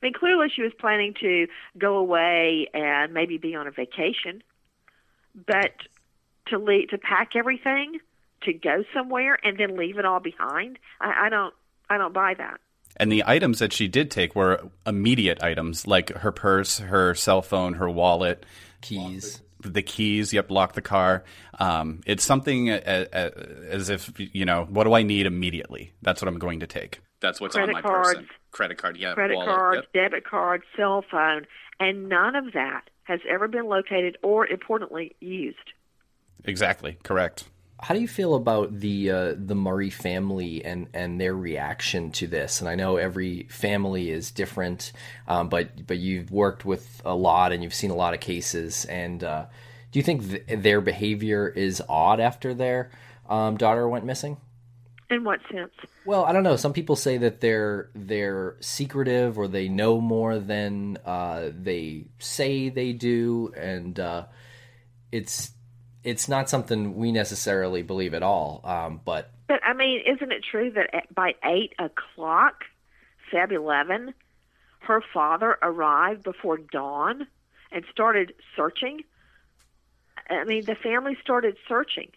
I 0.00 0.06
mean, 0.06 0.12
clearly 0.12 0.48
she 0.54 0.62
was 0.62 0.72
planning 0.78 1.14
to 1.20 1.48
go 1.76 1.96
away 1.96 2.68
and 2.72 3.12
maybe 3.12 3.38
be 3.38 3.56
on 3.56 3.66
a 3.66 3.70
vacation, 3.70 4.42
but 5.34 5.72
to 6.48 6.58
leave, 6.58 6.90
to 6.90 6.98
pack 6.98 7.34
everything, 7.34 7.98
to 8.44 8.52
go 8.52 8.84
somewhere 8.94 9.38
and 9.42 9.58
then 9.58 9.76
leave 9.76 9.98
it 9.98 10.04
all 10.04 10.20
behind, 10.20 10.78
I, 11.00 11.26
I 11.26 11.28
don't, 11.28 11.54
I 11.90 11.98
don't 11.98 12.14
buy 12.14 12.34
that. 12.38 12.60
And 12.96 13.10
the 13.10 13.24
items 13.26 13.58
that 13.58 13.72
she 13.72 13.88
did 13.88 14.10
take 14.10 14.36
were 14.36 14.70
immediate 14.86 15.42
items, 15.42 15.86
like 15.86 16.10
her 16.10 16.32
purse, 16.32 16.78
her 16.78 17.14
cell 17.14 17.42
phone, 17.42 17.74
her 17.74 17.90
wallet, 17.90 18.46
keys. 18.80 19.40
The 19.60 19.80
keys, 19.80 20.34
yep, 20.34 20.50
lock 20.50 20.74
the 20.74 20.82
car. 20.82 21.24
Um, 21.58 22.02
it's 22.04 22.22
something 22.22 22.68
as, 22.68 23.08
as 23.08 23.88
if, 23.88 24.12
you 24.18 24.44
know, 24.44 24.66
what 24.68 24.84
do 24.84 24.92
I 24.92 25.02
need 25.02 25.24
immediately? 25.24 25.94
That's 26.02 26.20
what 26.20 26.28
I'm 26.28 26.38
going 26.38 26.60
to 26.60 26.66
take. 26.66 27.00
That's 27.20 27.40
what's 27.40 27.54
Credit 27.54 27.70
on 27.70 27.72
my 27.72 27.80
cards, 27.80 28.08
person. 28.08 28.28
Credit 28.50 28.76
card, 28.76 28.98
yeah. 28.98 29.14
Credit 29.14 29.36
wallet, 29.36 29.48
card, 29.48 29.74
yep. 29.76 29.92
debit 29.94 30.24
card, 30.26 30.64
cell 30.76 31.02
phone. 31.10 31.46
And 31.80 32.10
none 32.10 32.36
of 32.36 32.52
that 32.52 32.90
has 33.04 33.20
ever 33.26 33.48
been 33.48 33.64
located 33.64 34.18
or, 34.22 34.46
importantly, 34.46 35.16
used. 35.20 35.56
Exactly, 36.44 36.98
correct. 37.02 37.48
How 37.84 37.92
do 37.92 38.00
you 38.00 38.08
feel 38.08 38.34
about 38.34 38.80
the 38.80 39.10
uh, 39.10 39.34
the 39.36 39.54
Murray 39.54 39.90
family 39.90 40.64
and, 40.64 40.88
and 40.94 41.20
their 41.20 41.34
reaction 41.34 42.12
to 42.12 42.26
this? 42.26 42.60
And 42.60 42.68
I 42.70 42.76
know 42.76 42.96
every 42.96 43.42
family 43.50 44.10
is 44.10 44.30
different, 44.30 44.90
um, 45.28 45.50
but 45.50 45.86
but 45.86 45.98
you've 45.98 46.30
worked 46.30 46.64
with 46.64 47.02
a 47.04 47.14
lot 47.14 47.52
and 47.52 47.62
you've 47.62 47.74
seen 47.74 47.90
a 47.90 47.94
lot 47.94 48.14
of 48.14 48.20
cases. 48.20 48.86
And 48.86 49.22
uh, 49.22 49.44
do 49.92 49.98
you 49.98 50.02
think 50.02 50.26
th- 50.26 50.62
their 50.62 50.80
behavior 50.80 51.46
is 51.46 51.82
odd 51.86 52.20
after 52.20 52.54
their 52.54 52.90
um, 53.28 53.58
daughter 53.58 53.86
went 53.86 54.06
missing? 54.06 54.38
In 55.10 55.22
what 55.22 55.40
sense? 55.52 55.74
Well, 56.06 56.24
I 56.24 56.32
don't 56.32 56.42
know. 56.42 56.56
Some 56.56 56.72
people 56.72 56.96
say 56.96 57.18
that 57.18 57.42
they're 57.42 57.90
they're 57.94 58.56
secretive 58.60 59.38
or 59.38 59.46
they 59.46 59.68
know 59.68 60.00
more 60.00 60.38
than 60.38 60.96
uh, 61.04 61.50
they 61.52 62.06
say 62.18 62.70
they 62.70 62.94
do, 62.94 63.52
and 63.54 64.00
uh, 64.00 64.24
it's 65.12 65.53
it's 66.04 66.28
not 66.28 66.48
something 66.48 66.96
we 66.96 67.10
necessarily 67.10 67.82
believe 67.82 68.14
at 68.14 68.22
all. 68.22 68.60
Um, 68.62 69.00
but 69.04 69.30
but 69.48 69.60
I 69.64 69.72
mean, 69.72 70.02
isn't 70.06 70.30
it 70.30 70.44
true 70.48 70.70
that 70.72 71.12
by 71.14 71.34
eight 71.44 71.74
o'clock, 71.78 72.64
Feb 73.32 73.50
eleven, 73.50 74.14
her 74.80 75.02
father 75.12 75.58
arrived 75.62 76.22
before 76.22 76.58
dawn 76.58 77.26
and 77.72 77.84
started 77.90 78.34
searching? 78.54 79.02
I 80.30 80.44
mean, 80.44 80.64
the 80.64 80.76
family 80.76 81.16
started 81.20 81.56
searching. 81.68 82.10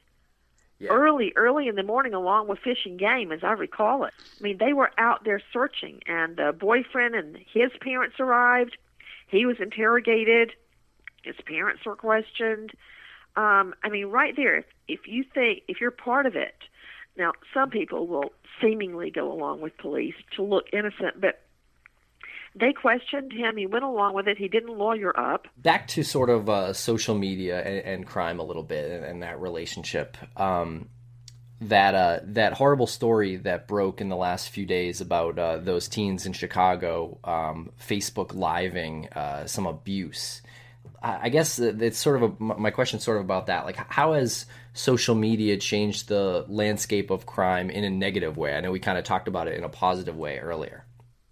Yeah. 0.79 0.91
Early, 0.91 1.33
early 1.35 1.67
in 1.67 1.75
the 1.75 1.81
morning, 1.81 2.13
along 2.13 2.47
with 2.47 2.59
Fish 2.59 2.85
and 2.85 2.99
Game, 2.99 3.31
as 3.31 3.43
I 3.43 3.53
recall 3.53 4.03
it. 4.03 4.13
I 4.39 4.43
mean, 4.43 4.57
they 4.59 4.73
were 4.73 4.91
out 4.99 5.23
there 5.23 5.41
searching, 5.51 6.01
and 6.05 6.37
the 6.37 6.53
boyfriend 6.53 7.15
and 7.15 7.35
his 7.51 7.71
parents 7.81 8.17
arrived. 8.19 8.77
He 9.27 9.47
was 9.47 9.57
interrogated. 9.59 10.53
His 11.23 11.35
parents 11.47 11.83
were 11.83 11.95
questioned 11.95 12.73
um, 13.37 13.75
I 13.83 13.89
mean, 13.89 14.07
right 14.07 14.35
there, 14.35 14.65
if, 14.87 15.01
you 15.05 15.23
think, 15.23 15.61
if 15.67 15.79
you're 15.79 15.91
part 15.91 16.25
of 16.25 16.35
it, 16.35 16.55
now 17.17 17.33
some 17.53 17.69
people 17.69 18.07
will 18.07 18.31
seemingly 18.61 19.11
go 19.11 19.31
along 19.31 19.61
with 19.61 19.77
police 19.77 20.15
to 20.35 20.43
look 20.43 20.65
innocent, 20.73 21.21
but 21.21 21.39
they 22.55 22.73
questioned 22.73 23.31
him. 23.31 23.55
He 23.55 23.67
went 23.67 23.83
along 23.85 24.15
with 24.15 24.27
it. 24.27 24.39
He 24.39 24.47
didn't 24.47 24.75
lawyer 24.75 25.17
up. 25.17 25.47
Back 25.55 25.87
to 25.89 26.03
sort 26.03 26.31
of 26.31 26.49
uh, 26.49 26.73
social 26.73 27.15
media 27.15 27.61
and, 27.61 27.85
and, 27.85 28.07
crime 28.07 28.39
a 28.39 28.43
little 28.43 28.63
bit 28.63 28.89
and, 28.89 29.05
and 29.05 29.23
that 29.23 29.39
relationship. 29.39 30.17
Um, 30.35 30.89
that 31.61 31.95
uh, 31.95 32.19
that 32.23 32.53
horrible 32.53 32.87
story 32.87 33.37
that 33.37 33.67
broke 33.67 33.99
in 33.99 34.09
the 34.09 34.15
last 34.15 34.49
few 34.49 34.65
days 34.65 35.01
about 35.01 35.39
uh, 35.39 35.57
those 35.57 35.87
teens 35.87 36.25
in 36.25 36.33
Chicago 36.33 37.17
um, 37.23 37.71
Facebook 37.81 38.33
living 38.33 39.09
uh, 39.09 39.45
some 39.47 39.65
abuse. 39.65 40.41
I 41.01 41.29
guess 41.29 41.59
it's 41.59 41.97
sort 41.97 42.21
of 42.21 42.41
a, 42.41 42.43
my 42.43 42.71
question, 42.71 42.99
sort 42.99 43.17
of 43.17 43.23
about 43.23 43.47
that. 43.47 43.65
Like, 43.65 43.75
how 43.75 44.13
has 44.13 44.45
social 44.73 45.15
media 45.15 45.57
changed 45.57 46.07
the 46.07 46.45
landscape 46.47 47.11
of 47.11 47.25
crime 47.25 47.69
in 47.69 47.83
a 47.83 47.89
negative 47.89 48.35
way? 48.35 48.55
I 48.55 48.61
know 48.61 48.71
we 48.71 48.79
kind 48.79 48.97
of 48.97 49.03
talked 49.03 49.27
about 49.27 49.47
it 49.47 49.57
in 49.57 49.63
a 49.63 49.69
positive 49.69 50.17
way 50.17 50.39
earlier. 50.39 50.85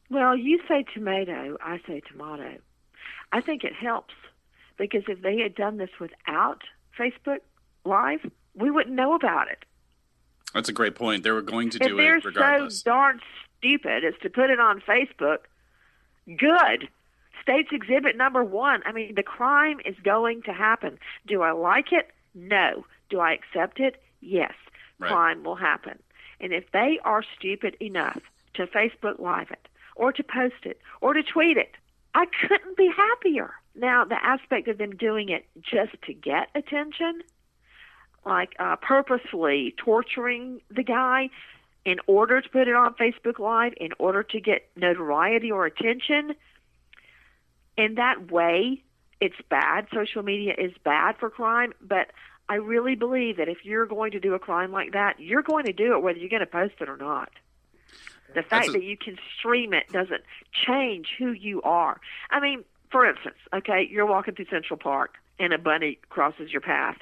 Well, 0.10 0.38
you 0.38 0.60
say 0.68 0.86
tomato, 0.94 1.58
I 1.62 1.82
say 1.88 2.02
tomato. 2.12 2.58
I 3.32 3.42
think 3.42 3.64
it 3.64 3.74
helps 3.74 4.14
because 4.78 5.04
if 5.08 5.22
they 5.22 5.40
had 5.40 5.56
done 5.56 5.78
this 5.78 5.90
without 6.00 6.62
Facebook 6.98 7.40
Live, 7.86 8.20
we 8.56 8.70
wouldn't 8.72 8.96
know 8.96 9.16
about 9.16 9.48
it. 9.50 9.66
That's 10.54 10.70
a 10.70 10.74
great 10.74 10.96
point. 10.96 11.24
They 11.24 11.32
were 11.32 11.42
going 11.42 11.70
to 11.72 11.80
do 11.80 12.00
it 12.00 12.24
regardless. 12.24 12.26
If 12.26 12.34
they're 12.34 12.70
so 12.70 12.84
darn 12.92 13.20
stupid 13.58 14.06
as 14.06 14.14
to 14.22 14.30
put 14.30 14.50
it 14.50 14.60
on 14.60 14.82
Facebook, 14.82 15.40
good. 16.26 16.88
State's 17.46 17.70
exhibit 17.72 18.18
number 18.18 18.44
one. 18.44 18.82
I 18.88 18.92
mean, 18.92 19.14
the 19.14 19.22
crime 19.22 19.80
is 19.86 19.96
going 20.04 20.42
to 20.44 20.52
happen. 20.52 20.98
Do 21.28 21.44
I 21.44 21.52
like 21.52 21.92
it? 21.92 22.10
No. 22.34 22.86
Do 23.12 23.20
I 23.20 23.34
accept 23.34 23.80
it? 23.80 24.02
Yes. 24.20 24.54
Right. 24.98 25.12
Crime 25.12 25.44
will 25.44 25.56
happen. 25.56 26.00
And 26.40 26.52
if 26.52 26.72
they 26.72 27.00
are 27.06 27.24
stupid 27.38 27.78
enough 27.80 28.22
to 28.56 28.66
Facebook 28.66 29.20
Live 29.20 29.52
it, 29.52 29.68
or 29.96 30.12
to 30.12 30.24
post 30.24 30.64
it, 30.64 30.82
or 31.02 31.14
to 31.14 31.22
tweet 31.22 31.56
it, 31.58 31.76
I 32.16 32.26
couldn't 32.26 32.78
be 32.78 32.92
happier. 32.96 33.54
Now, 33.76 34.06
the 34.06 34.18
aspect 34.26 34.68
of 34.68 34.80
them 34.80 34.96
doing 34.96 35.30
it 35.30 35.46
just 35.62 36.02
to 36.08 36.14
get 36.14 36.50
attention, 36.56 37.22
like 38.26 38.56
uh, 38.58 38.76
purposefully 38.78 39.76
torturing 39.78 40.62
the 40.72 40.84
guy 40.84 41.30
in 41.84 41.98
order 42.08 42.42
to 42.42 42.50
put 42.50 42.68
it 42.68 42.74
on 42.76 42.96
Facebook 42.96 43.38
Live, 43.38 43.74
in 43.78 43.92
order 44.00 44.24
to 44.24 44.40
get 44.42 44.68
notoriety 44.76 45.52
or 45.52 45.68
attention, 45.68 46.34
in 47.78 47.96
that 47.96 48.32
way, 48.32 48.84
it's 49.22 49.36
bad. 49.50 49.88
Social 49.94 50.24
media 50.24 50.54
is 50.58 50.72
bad 50.84 51.18
for 51.18 51.30
crime, 51.30 51.74
but 51.82 52.12
I 52.48 52.56
really 52.56 52.96
believe 52.96 53.38
that 53.38 53.50
if 53.50 53.60
you're 53.64 53.86
going 53.86 54.12
to 54.12 54.20
do 54.20 54.34
a 54.34 54.40
crime 54.40 54.72
like 54.72 54.94
that, 54.94 55.20
you're 55.20 55.42
going 55.42 55.66
to 55.66 55.74
do 55.74 55.94
it 55.94 56.04
whether 56.04 56.20
you're 56.20 56.30
going 56.30 56.42
to 56.42 56.46
post 56.46 56.76
it 56.80 56.90
or 56.90 56.98
not. 56.98 57.30
The 58.34 58.44
fact 58.44 58.70
a- 58.70 58.72
that 58.74 58.84
you 58.84 58.98
can 58.98 59.18
stream 59.38 59.74
it 59.74 59.88
doesn't 59.92 60.24
change 60.68 61.08
who 61.18 61.32
you 61.32 61.62
are. 61.64 62.00
I 62.30 62.40
mean, 62.40 62.64
for 62.92 63.06
instance, 63.06 63.38
okay, 63.54 63.88
you're 63.90 64.06
walking 64.06 64.36
through 64.36 64.46
Central 64.52 64.78
Park 64.78 65.16
and 65.40 65.54
a 65.54 65.58
bunny 65.58 66.00
crosses 66.10 66.52
your 66.52 66.62
path. 66.62 66.98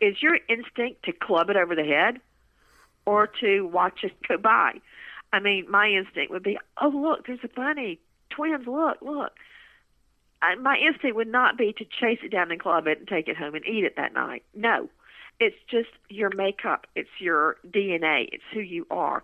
Is 0.00 0.20
your 0.20 0.38
instinct 0.48 1.04
to 1.04 1.12
club 1.12 1.48
it 1.48 1.56
over 1.56 1.74
the 1.74 1.84
head 1.84 2.20
or 3.06 3.28
to 3.40 3.62
watch 3.62 4.00
it 4.02 4.12
go 4.28 4.36
by? 4.36 4.80
I 5.32 5.40
mean, 5.40 5.70
my 5.70 5.88
instinct 5.88 6.30
would 6.32 6.42
be, 6.42 6.58
oh, 6.80 6.88
look, 6.88 7.26
there's 7.26 7.38
a 7.44 7.48
bunny. 7.48 7.98
Twins, 8.30 8.66
look, 8.66 8.98
look 9.00 9.32
my 10.60 10.76
instinct 10.76 11.16
would 11.16 11.28
not 11.28 11.56
be 11.56 11.72
to 11.72 11.84
chase 11.84 12.18
it 12.22 12.30
down 12.30 12.50
and 12.50 12.60
club 12.60 12.86
it 12.86 12.98
and 12.98 13.08
take 13.08 13.28
it 13.28 13.36
home 13.36 13.54
and 13.54 13.64
eat 13.66 13.84
it 13.84 13.96
that 13.96 14.12
night. 14.12 14.42
No, 14.54 14.88
it's 15.38 15.56
just 15.70 15.90
your 16.08 16.30
makeup. 16.34 16.86
It's 16.94 17.10
your 17.18 17.56
DNA. 17.68 18.28
It's 18.32 18.44
who 18.52 18.60
you 18.60 18.86
are, 18.90 19.22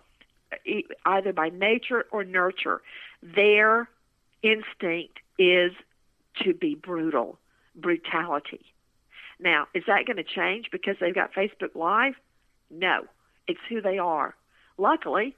either 1.05 1.33
by 1.33 1.49
nature 1.51 2.07
or 2.11 2.25
nurture. 2.25 2.83
Their 3.23 3.89
instinct 4.43 5.19
is 5.39 5.73
to 6.43 6.55
be 6.55 6.75
brutal, 6.75 7.39
brutality. 7.75 8.65
Now, 9.41 9.69
is 9.75 9.85
that 9.87 10.07
going 10.07 10.17
to 10.17 10.25
change 10.25 10.71
because 10.71 10.97
they've 11.01 11.15
got 11.15 11.33
Facebook 11.33 11.75
Live? 11.75 12.15
No, 12.71 13.05
it's 13.47 13.61
who 13.69 13.81
they 13.81 13.99
are. 13.99 14.35
Luckily, 14.77 15.35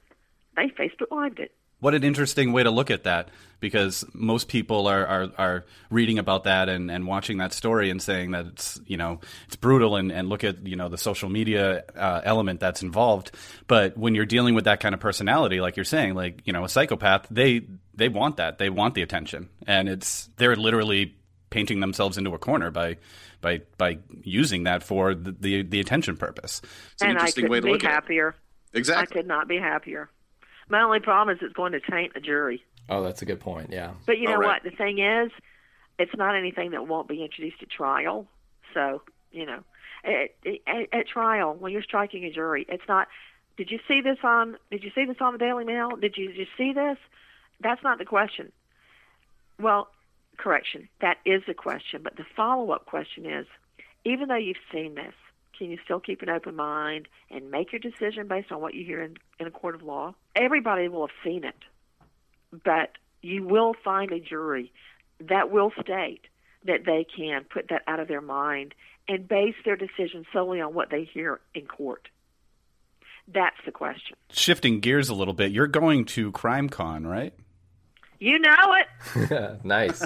they 0.55 0.67
Facebook 0.67 1.11
Lived 1.11 1.39
it. 1.39 1.51
What 1.81 1.95
an 1.95 2.03
interesting 2.03 2.53
way 2.53 2.61
to 2.61 2.69
look 2.71 2.91
at 2.91 3.03
that 3.03 3.29
because 3.59 4.05
most 4.13 4.47
people 4.47 4.87
are, 4.87 5.05
are, 5.05 5.31
are 5.37 5.65
reading 5.89 6.19
about 6.19 6.43
that 6.43 6.69
and, 6.69 6.91
and 6.91 7.07
watching 7.07 7.39
that 7.39 7.53
story 7.53 7.89
and 7.89 7.99
saying 7.99 8.31
that 8.31 8.45
it's, 8.45 8.79
you 8.85 8.97
know, 8.97 9.19
it's 9.47 9.55
brutal 9.55 9.95
and, 9.95 10.11
and 10.11 10.29
look 10.29 10.43
at, 10.43 10.65
you 10.65 10.75
know, 10.75 10.89
the 10.89 10.97
social 10.97 11.27
media 11.27 11.83
uh, 11.95 12.21
element 12.23 12.59
that's 12.59 12.83
involved. 12.83 13.31
But 13.67 13.97
when 13.97 14.13
you're 14.13 14.27
dealing 14.27 14.53
with 14.53 14.65
that 14.65 14.79
kind 14.79 14.93
of 14.93 15.01
personality, 15.01 15.59
like 15.59 15.75
you're 15.75 15.83
saying, 15.83 16.13
like, 16.13 16.41
you 16.45 16.53
know, 16.53 16.63
a 16.63 16.69
psychopath, 16.69 17.25
they, 17.31 17.65
they 17.95 18.09
want 18.09 18.37
that. 18.37 18.59
They 18.59 18.69
want 18.69 18.93
the 18.93 19.01
attention. 19.01 19.49
And 19.65 19.89
it's, 19.89 20.29
they're 20.37 20.55
literally 20.55 21.15
painting 21.49 21.79
themselves 21.79 22.17
into 22.19 22.33
a 22.35 22.37
corner 22.37 22.69
by, 22.69 22.97
by, 23.41 23.61
by 23.79 23.97
using 24.23 24.63
that 24.63 24.83
for 24.83 25.15
the, 25.15 25.31
the, 25.31 25.63
the 25.63 25.79
attention 25.79 26.15
purpose. 26.15 26.61
It's 26.93 27.01
an 27.01 27.09
and 27.09 27.17
interesting 27.17 27.49
way 27.49 27.59
to 27.59 27.71
look 27.71 27.81
happier. 27.81 28.29
at 28.29 28.35
it. 28.75 28.79
Exactly. 28.79 29.01
I 29.01 29.21
could 29.21 29.27
not 29.27 29.47
be 29.47 29.57
happier. 29.57 30.09
My 30.71 30.81
only 30.81 31.01
problem 31.01 31.35
is 31.35 31.43
it's 31.43 31.53
going 31.53 31.73
to 31.73 31.81
taint 31.81 32.13
the 32.13 32.21
jury. 32.21 32.63
Oh, 32.89 33.03
that's 33.03 33.21
a 33.21 33.25
good 33.25 33.41
point. 33.41 33.69
Yeah. 33.71 33.91
But 34.05 34.17
you 34.17 34.27
know 34.27 34.37
right. 34.37 34.63
what? 34.63 34.71
The 34.71 34.75
thing 34.75 34.99
is, 34.99 35.29
it's 35.99 36.15
not 36.15 36.33
anything 36.33 36.71
that 36.71 36.87
won't 36.87 37.09
be 37.09 37.23
introduced 37.23 37.57
at 37.61 37.69
trial. 37.69 38.25
So 38.73 39.01
you 39.33 39.45
know, 39.45 39.63
at, 40.05 40.31
at, 40.65 40.93
at 40.93 41.07
trial 41.07 41.55
when 41.59 41.73
you're 41.73 41.83
striking 41.83 42.23
a 42.23 42.31
jury, 42.31 42.65
it's 42.69 42.87
not. 42.87 43.09
Did 43.57 43.69
you 43.69 43.79
see 43.85 43.99
this 43.99 44.17
on? 44.23 44.57
Did 44.71 44.83
you 44.83 44.91
see 44.95 45.03
this 45.03 45.17
on 45.19 45.33
the 45.33 45.39
Daily 45.39 45.65
Mail? 45.65 45.89
Did 45.97 46.15
you, 46.15 46.29
did 46.29 46.37
you 46.37 46.47
see 46.57 46.71
this? 46.71 46.97
That's 47.59 47.83
not 47.83 47.99
the 47.99 48.05
question. 48.05 48.53
Well, 49.59 49.89
correction. 50.37 50.87
That 51.01 51.17
is 51.25 51.43
the 51.45 51.53
question. 51.53 52.01
But 52.01 52.15
the 52.15 52.25
follow-up 52.35 52.85
question 52.85 53.25
is, 53.25 53.45
even 54.05 54.29
though 54.29 54.37
you've 54.37 54.55
seen 54.71 54.95
this, 54.95 55.13
you 55.69 55.77
still 55.83 55.99
keep 55.99 56.21
an 56.21 56.29
open 56.29 56.55
mind 56.55 57.07
and 57.29 57.51
make 57.51 57.71
your 57.71 57.79
decision 57.79 58.27
based 58.27 58.51
on 58.51 58.61
what 58.61 58.73
you 58.73 58.85
hear 58.85 59.01
in, 59.03 59.17
in 59.39 59.47
a 59.47 59.51
court 59.51 59.75
of 59.75 59.83
law? 59.83 60.15
Everybody 60.35 60.87
will 60.87 61.07
have 61.07 61.15
seen 61.23 61.43
it, 61.43 61.55
but 62.63 62.91
you 63.21 63.45
will 63.45 63.73
find 63.83 64.11
a 64.11 64.19
jury 64.19 64.71
that 65.19 65.51
will 65.51 65.71
state 65.81 66.21
that 66.65 66.85
they 66.85 67.05
can 67.15 67.43
put 67.43 67.67
that 67.69 67.81
out 67.87 67.99
of 67.99 68.07
their 68.07 68.21
mind 68.21 68.73
and 69.07 69.27
base 69.27 69.55
their 69.65 69.75
decision 69.75 70.25
solely 70.31 70.61
on 70.61 70.73
what 70.73 70.89
they 70.89 71.03
hear 71.03 71.39
in 71.53 71.65
court. 71.65 72.07
That's 73.27 73.57
the 73.65 73.71
question. 73.71 74.15
Shifting 74.31 74.79
gears 74.79 75.09
a 75.09 75.13
little 75.13 75.33
bit, 75.33 75.51
you're 75.51 75.67
going 75.67 76.05
to 76.05 76.31
CrimeCon, 76.31 77.05
right? 77.05 77.33
You 78.21 78.37
know 78.37 78.75
it. 78.75 79.63
nice. 79.65 80.05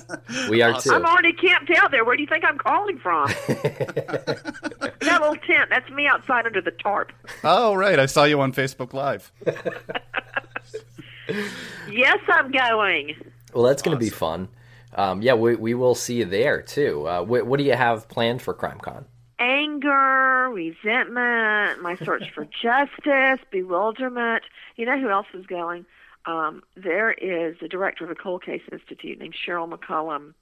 We 0.49 0.61
are 0.61 0.79
too. 0.79 0.93
I'm 0.93 1.05
already 1.05 1.33
camped 1.33 1.69
out 1.71 1.91
there. 1.91 2.05
Where 2.05 2.15
do 2.15 2.23
you 2.23 2.29
think 2.29 2.45
I'm 2.45 2.57
calling 2.57 2.97
from? 2.97 3.27
that 3.47 4.93
little 5.01 5.35
tent. 5.35 5.69
That's 5.69 5.89
me 5.91 6.07
outside 6.07 6.45
under 6.45 6.61
the 6.61 6.71
tarp. 6.71 7.11
Oh, 7.43 7.75
right. 7.75 7.99
I 7.99 8.05
saw 8.05 8.23
you 8.23 8.39
on 8.39 8.53
Facebook 8.53 8.93
Live. 8.93 9.33
yes, 11.91 12.19
I'm 12.29 12.53
going. 12.53 13.17
Well, 13.53 13.65
that's 13.65 13.81
going 13.81 13.97
to 13.97 13.99
be 13.99 14.09
fun. 14.09 14.47
Um, 14.93 15.21
yeah, 15.21 15.33
we, 15.33 15.57
we 15.57 15.73
will 15.73 15.93
see 15.93 16.15
you 16.15 16.25
there 16.25 16.61
too. 16.61 17.05
Uh, 17.05 17.21
what, 17.21 17.45
what 17.45 17.57
do 17.57 17.65
you 17.65 17.75
have 17.75 18.07
planned 18.07 18.41
for 18.41 18.53
CrimeCon? 18.53 19.03
Anger, 19.39 20.49
resentment, 20.53 21.81
my 21.81 21.97
search 22.01 22.31
for 22.33 22.45
justice, 22.45 23.45
bewilderment. 23.51 24.43
You 24.77 24.85
know 24.85 24.97
who 24.97 25.09
else 25.09 25.27
is 25.33 25.45
going? 25.47 25.85
Um, 26.25 26.63
there 26.75 27.11
is 27.11 27.55
a 27.61 27.67
director 27.67 28.03
of 28.03 28.09
the 28.09 28.15
Cold 28.15 28.43
Case 28.43 28.61
Institute 28.71 29.19
named 29.19 29.35
Cheryl 29.35 29.71
McCollum, 29.71 30.33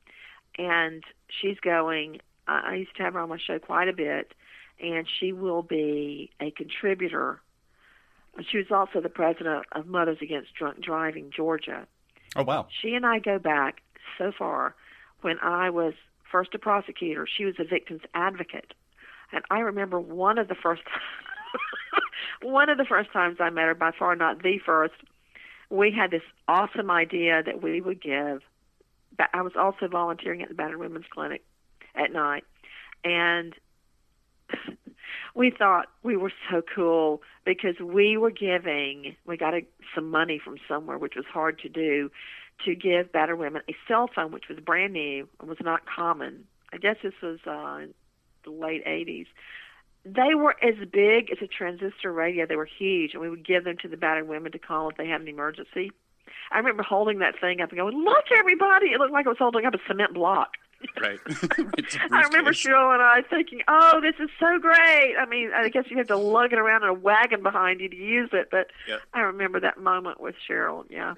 and 0.57 1.03
she's 1.27 1.59
going. 1.59 2.19
Uh, 2.47 2.61
I 2.65 2.75
used 2.75 2.95
to 2.97 3.03
have 3.03 3.13
her 3.13 3.19
on 3.19 3.29
my 3.29 3.37
show 3.37 3.59
quite 3.59 3.87
a 3.87 3.93
bit, 3.93 4.33
and 4.81 5.07
she 5.19 5.31
will 5.31 5.61
be 5.61 6.29
a 6.39 6.51
contributor. 6.51 7.41
She 8.49 8.57
was 8.57 8.67
also 8.71 8.99
the 8.99 9.09
president 9.09 9.65
of 9.71 9.85
Mothers 9.85 10.17
Against 10.21 10.55
Drunk 10.55 10.81
Driving 10.81 11.31
Georgia. 11.35 11.87
Oh 12.35 12.43
wow! 12.43 12.67
She 12.81 12.95
and 12.95 13.05
I 13.05 13.19
go 13.19 13.39
back 13.39 13.81
so 14.17 14.31
far. 14.37 14.75
When 15.21 15.37
I 15.39 15.69
was 15.69 15.93
first 16.31 16.53
a 16.53 16.59
prosecutor, 16.59 17.27
she 17.27 17.45
was 17.45 17.55
a 17.59 17.63
victim's 17.63 18.01
advocate, 18.13 18.73
and 19.31 19.43
I 19.49 19.59
remember 19.59 19.99
one 19.99 20.37
of 20.37 20.47
the 20.47 20.55
first. 20.55 20.81
one 22.41 22.69
of 22.69 22.77
the 22.77 22.85
first 22.85 23.11
times 23.11 23.37
I 23.39 23.49
met 23.49 23.65
her, 23.65 23.75
by 23.75 23.91
far 23.97 24.15
not 24.15 24.41
the 24.41 24.59
first, 24.65 24.95
we 25.69 25.91
had 25.91 26.11
this 26.11 26.21
awesome 26.47 26.91
idea 26.91 27.41
that 27.43 27.61
we 27.61 27.81
would 27.81 28.01
give. 28.01 28.41
I 29.33 29.41
was 29.41 29.53
also 29.57 29.87
volunteering 29.87 30.41
at 30.41 30.49
the 30.49 30.55
Battered 30.55 30.79
Women's 30.79 31.05
Clinic 31.11 31.43
at 31.95 32.11
night, 32.11 32.43
and 33.03 33.53
we 35.35 35.51
thought 35.51 35.87
we 36.01 36.17
were 36.17 36.31
so 36.49 36.61
cool 36.75 37.21
because 37.45 37.79
we 37.79 38.17
were 38.17 38.31
giving. 38.31 39.15
We 39.25 39.37
got 39.37 39.53
a, 39.53 39.61
some 39.93 40.09
money 40.09 40.39
from 40.43 40.57
somewhere, 40.67 40.97
which 40.97 41.15
was 41.15 41.25
hard 41.31 41.59
to 41.59 41.69
do, 41.69 42.09
to 42.65 42.75
give 42.75 43.11
battered 43.11 43.39
women 43.39 43.61
a 43.69 43.75
cell 43.87 44.09
phone, 44.13 44.31
which 44.31 44.47
was 44.49 44.59
brand 44.59 44.93
new 44.93 45.27
and 45.39 45.49
was 45.49 45.59
not 45.61 45.81
common. 45.85 46.45
I 46.71 46.77
guess 46.77 46.95
this 47.03 47.13
was 47.21 47.39
uh, 47.45 47.85
the 48.43 48.51
late 48.51 48.85
'80s, 48.85 49.27
they 50.05 50.35
were 50.35 50.55
as 50.61 50.75
big 50.91 51.31
as 51.31 51.37
a 51.41 51.47
transistor 51.47 52.11
radio. 52.11 52.45
They 52.45 52.55
were 52.55 52.67
huge, 52.67 53.13
and 53.13 53.21
we 53.21 53.29
would 53.29 53.45
give 53.45 53.63
them 53.63 53.77
to 53.81 53.87
the 53.87 53.97
battered 53.97 54.27
women 54.27 54.51
to 54.51 54.59
call 54.59 54.89
if 54.89 54.97
they 54.97 55.07
had 55.07 55.21
an 55.21 55.27
emergency. 55.27 55.91
I 56.51 56.57
remember 56.57 56.83
holding 56.83 57.19
that 57.19 57.39
thing 57.39 57.61
up 57.61 57.69
and 57.69 57.77
going, 57.77 58.03
"Look, 58.03 58.25
everybody!" 58.37 58.87
It 58.87 58.99
looked 58.99 59.13
like 59.13 59.25
I 59.25 59.29
was 59.29 59.37
holding 59.37 59.65
up 59.65 59.73
a 59.73 59.79
cement 59.87 60.13
block. 60.13 60.51
Right. 60.99 61.19
I 62.11 62.23
remember 62.23 62.51
Cheryl 62.51 62.93
and 62.93 63.01
I 63.01 63.21
thinking, 63.29 63.61
"Oh, 63.67 64.01
this 64.01 64.15
is 64.19 64.29
so 64.39 64.59
great." 64.59 65.15
I 65.17 65.25
mean, 65.25 65.51
I 65.55 65.69
guess 65.69 65.85
you 65.89 65.97
have 65.97 66.07
to 66.07 66.17
lug 66.17 66.51
it 66.51 66.59
around 66.59 66.83
in 66.83 66.89
a 66.89 66.93
wagon 66.93 67.41
behind 67.41 67.79
you 67.79 67.89
to 67.89 67.95
use 67.95 68.29
it, 68.33 68.49
but 68.51 68.67
yeah. 68.87 68.97
I 69.13 69.21
remember 69.21 69.59
that 69.61 69.79
moment 69.79 70.19
with 70.19 70.35
Cheryl. 70.47 70.85
Yeah. 70.89 71.15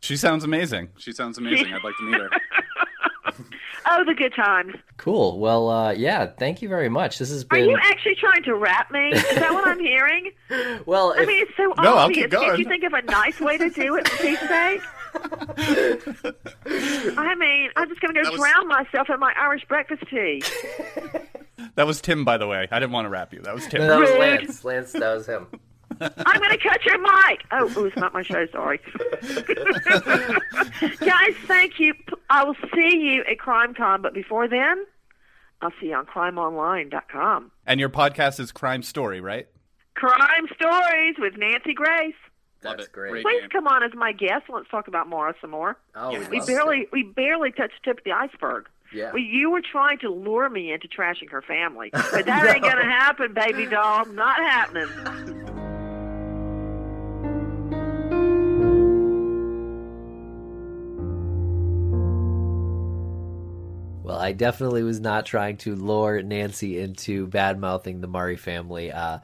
She 0.00 0.16
sounds 0.16 0.44
amazing. 0.44 0.88
She 0.96 1.12
sounds 1.12 1.36
amazing. 1.36 1.74
I'd 1.74 1.84
like 1.84 1.96
to 1.98 2.04
meet 2.04 2.20
her. 2.20 2.30
Oh, 3.86 4.04
the 4.04 4.14
good 4.14 4.34
times. 4.34 4.74
Cool. 4.96 5.38
Well, 5.38 5.68
uh, 5.68 5.92
yeah. 5.92 6.26
Thank 6.26 6.62
you 6.62 6.68
very 6.68 6.88
much. 6.88 7.18
This 7.18 7.30
has 7.30 7.44
been. 7.44 7.60
Are 7.60 7.70
you 7.70 7.78
actually 7.82 8.14
trying 8.14 8.42
to 8.44 8.54
wrap 8.54 8.90
me? 8.90 9.10
Is 9.10 9.22
that 9.22 9.52
what 9.52 9.66
I'm 9.66 9.80
hearing? 9.80 10.30
well, 10.86 11.14
I 11.16 11.24
mean, 11.24 11.42
it's 11.42 11.56
so 11.56 11.64
no, 11.82 11.96
obvious. 11.96 11.98
I'll 11.98 12.10
keep 12.10 12.30
going. 12.30 12.48
Can't 12.48 12.58
you 12.58 12.64
think 12.66 12.84
of 12.84 12.92
a 12.92 13.02
nice 13.02 13.40
way 13.40 13.58
to 13.58 13.70
do 13.70 13.96
it, 13.96 14.08
for 14.08 14.22
Pete's 14.22 14.40
sake? 14.40 14.82
I 17.18 17.34
mean, 17.34 17.70
I'm 17.76 17.88
just 17.88 18.00
going 18.00 18.14
to 18.14 18.22
go 18.22 18.36
drown 18.36 18.68
myself 18.68 19.10
in 19.10 19.18
my 19.18 19.32
Irish 19.36 19.64
breakfast 19.66 20.04
tea. 20.08 20.42
that 21.74 21.86
was 21.86 22.00
Tim, 22.00 22.24
by 22.24 22.38
the 22.38 22.46
way. 22.46 22.68
I 22.70 22.78
didn't 22.78 22.92
want 22.92 23.06
to 23.06 23.10
wrap 23.10 23.32
you. 23.32 23.40
That 23.40 23.54
was 23.54 23.66
Tim. 23.66 23.80
No, 23.80 23.88
that 23.88 23.98
was 23.98 24.10
Lance. 24.10 24.64
Lance, 24.64 24.92
that 24.92 25.14
was 25.14 25.26
him. 25.26 25.48
I'm 26.00 26.40
going 26.40 26.50
to 26.50 26.58
cut 26.58 26.84
your 26.84 26.98
mic. 26.98 27.44
Oh, 27.52 27.72
oh, 27.76 27.84
it's 27.84 27.96
not 27.96 28.12
my 28.14 28.22
show. 28.22 28.46
Sorry. 28.52 28.80
Guys, 31.00 31.34
thank 31.46 31.78
you. 31.78 31.94
I 32.28 32.44
will 32.44 32.56
see 32.74 32.96
you 32.96 33.24
at 33.30 33.38
CrimeCon, 33.38 34.02
but 34.02 34.14
before 34.14 34.48
then, 34.48 34.84
I'll 35.60 35.72
see 35.80 35.88
you 35.88 35.94
on 35.94 36.06
crimeonline.com. 36.06 37.50
And 37.66 37.80
your 37.80 37.90
podcast 37.90 38.40
is 38.40 38.52
Crime 38.52 38.82
Story, 38.82 39.20
right? 39.20 39.46
Crime 39.94 40.46
Stories 40.54 41.16
with 41.18 41.36
Nancy 41.36 41.74
Grace. 41.74 42.14
That's 42.62 42.88
great. 42.88 43.22
Please 43.22 43.42
come 43.50 43.66
on 43.66 43.82
as 43.82 43.92
my 43.94 44.12
guest. 44.12 44.44
Let's 44.48 44.68
talk 44.68 44.88
about 44.88 45.08
Maura 45.08 45.34
some 45.40 45.50
more. 45.50 45.76
Oh, 45.94 46.10
we, 46.10 46.26
we 46.28 46.40
barely 46.46 46.88
we 46.92 47.02
barely 47.02 47.52
touched 47.52 47.74
the 47.84 47.90
tip 47.90 47.98
of 47.98 48.04
the 48.04 48.12
iceberg. 48.12 48.68
Yeah. 48.92 49.12
Well, 49.12 49.22
you 49.22 49.50
were 49.50 49.62
trying 49.62 49.98
to 50.00 50.10
lure 50.10 50.50
me 50.50 50.72
into 50.72 50.88
trashing 50.88 51.30
her 51.30 51.42
family, 51.42 51.90
but 51.92 52.26
that 52.26 52.26
no. 52.44 52.50
ain't 52.50 52.62
gonna 52.62 52.84
happen, 52.84 53.32
baby 53.32 53.66
doll. 53.66 54.04
Not 54.06 54.36
happening. 54.36 55.46
I 64.20 64.32
definitely 64.32 64.82
was 64.82 65.00
not 65.00 65.26
trying 65.26 65.56
to 65.58 65.74
lure 65.74 66.22
Nancy 66.22 66.78
into 66.78 67.26
bad 67.26 67.58
mouthing 67.58 68.00
the 68.00 68.06
Murray 68.06 68.36
family. 68.36 68.92
Uh, 68.92 69.18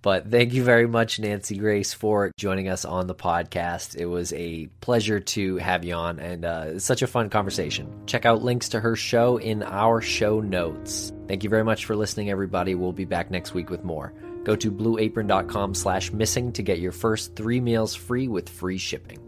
but 0.00 0.30
thank 0.30 0.52
you 0.52 0.62
very 0.62 0.86
much, 0.86 1.18
Nancy 1.18 1.56
Grace, 1.56 1.92
for 1.92 2.30
joining 2.38 2.68
us 2.68 2.84
on 2.84 3.08
the 3.08 3.14
podcast. 3.14 3.96
It 3.96 4.06
was 4.06 4.32
a 4.32 4.68
pleasure 4.80 5.18
to 5.20 5.56
have 5.56 5.84
you 5.84 5.94
on, 5.94 6.20
and 6.20 6.44
uh, 6.44 6.78
such 6.78 7.02
a 7.02 7.06
fun 7.06 7.30
conversation. 7.30 7.92
Check 8.06 8.24
out 8.24 8.42
links 8.42 8.70
to 8.70 8.80
her 8.80 8.94
show 8.94 9.38
in 9.38 9.62
our 9.64 10.00
show 10.00 10.40
notes. 10.40 11.12
Thank 11.26 11.42
you 11.42 11.50
very 11.50 11.64
much 11.64 11.84
for 11.84 11.96
listening, 11.96 12.30
everybody. 12.30 12.74
We'll 12.74 12.92
be 12.92 13.04
back 13.04 13.30
next 13.30 13.54
week 13.54 13.70
with 13.70 13.84
more. 13.84 14.14
Go 14.44 14.54
to 14.56 14.70
blueapron.com 14.70 15.74
slash 15.74 16.12
missing 16.12 16.52
to 16.52 16.62
get 16.62 16.78
your 16.78 16.92
first 16.92 17.34
three 17.34 17.60
meals 17.60 17.94
free 17.94 18.28
with 18.28 18.48
free 18.48 18.78
shipping. 18.78 19.27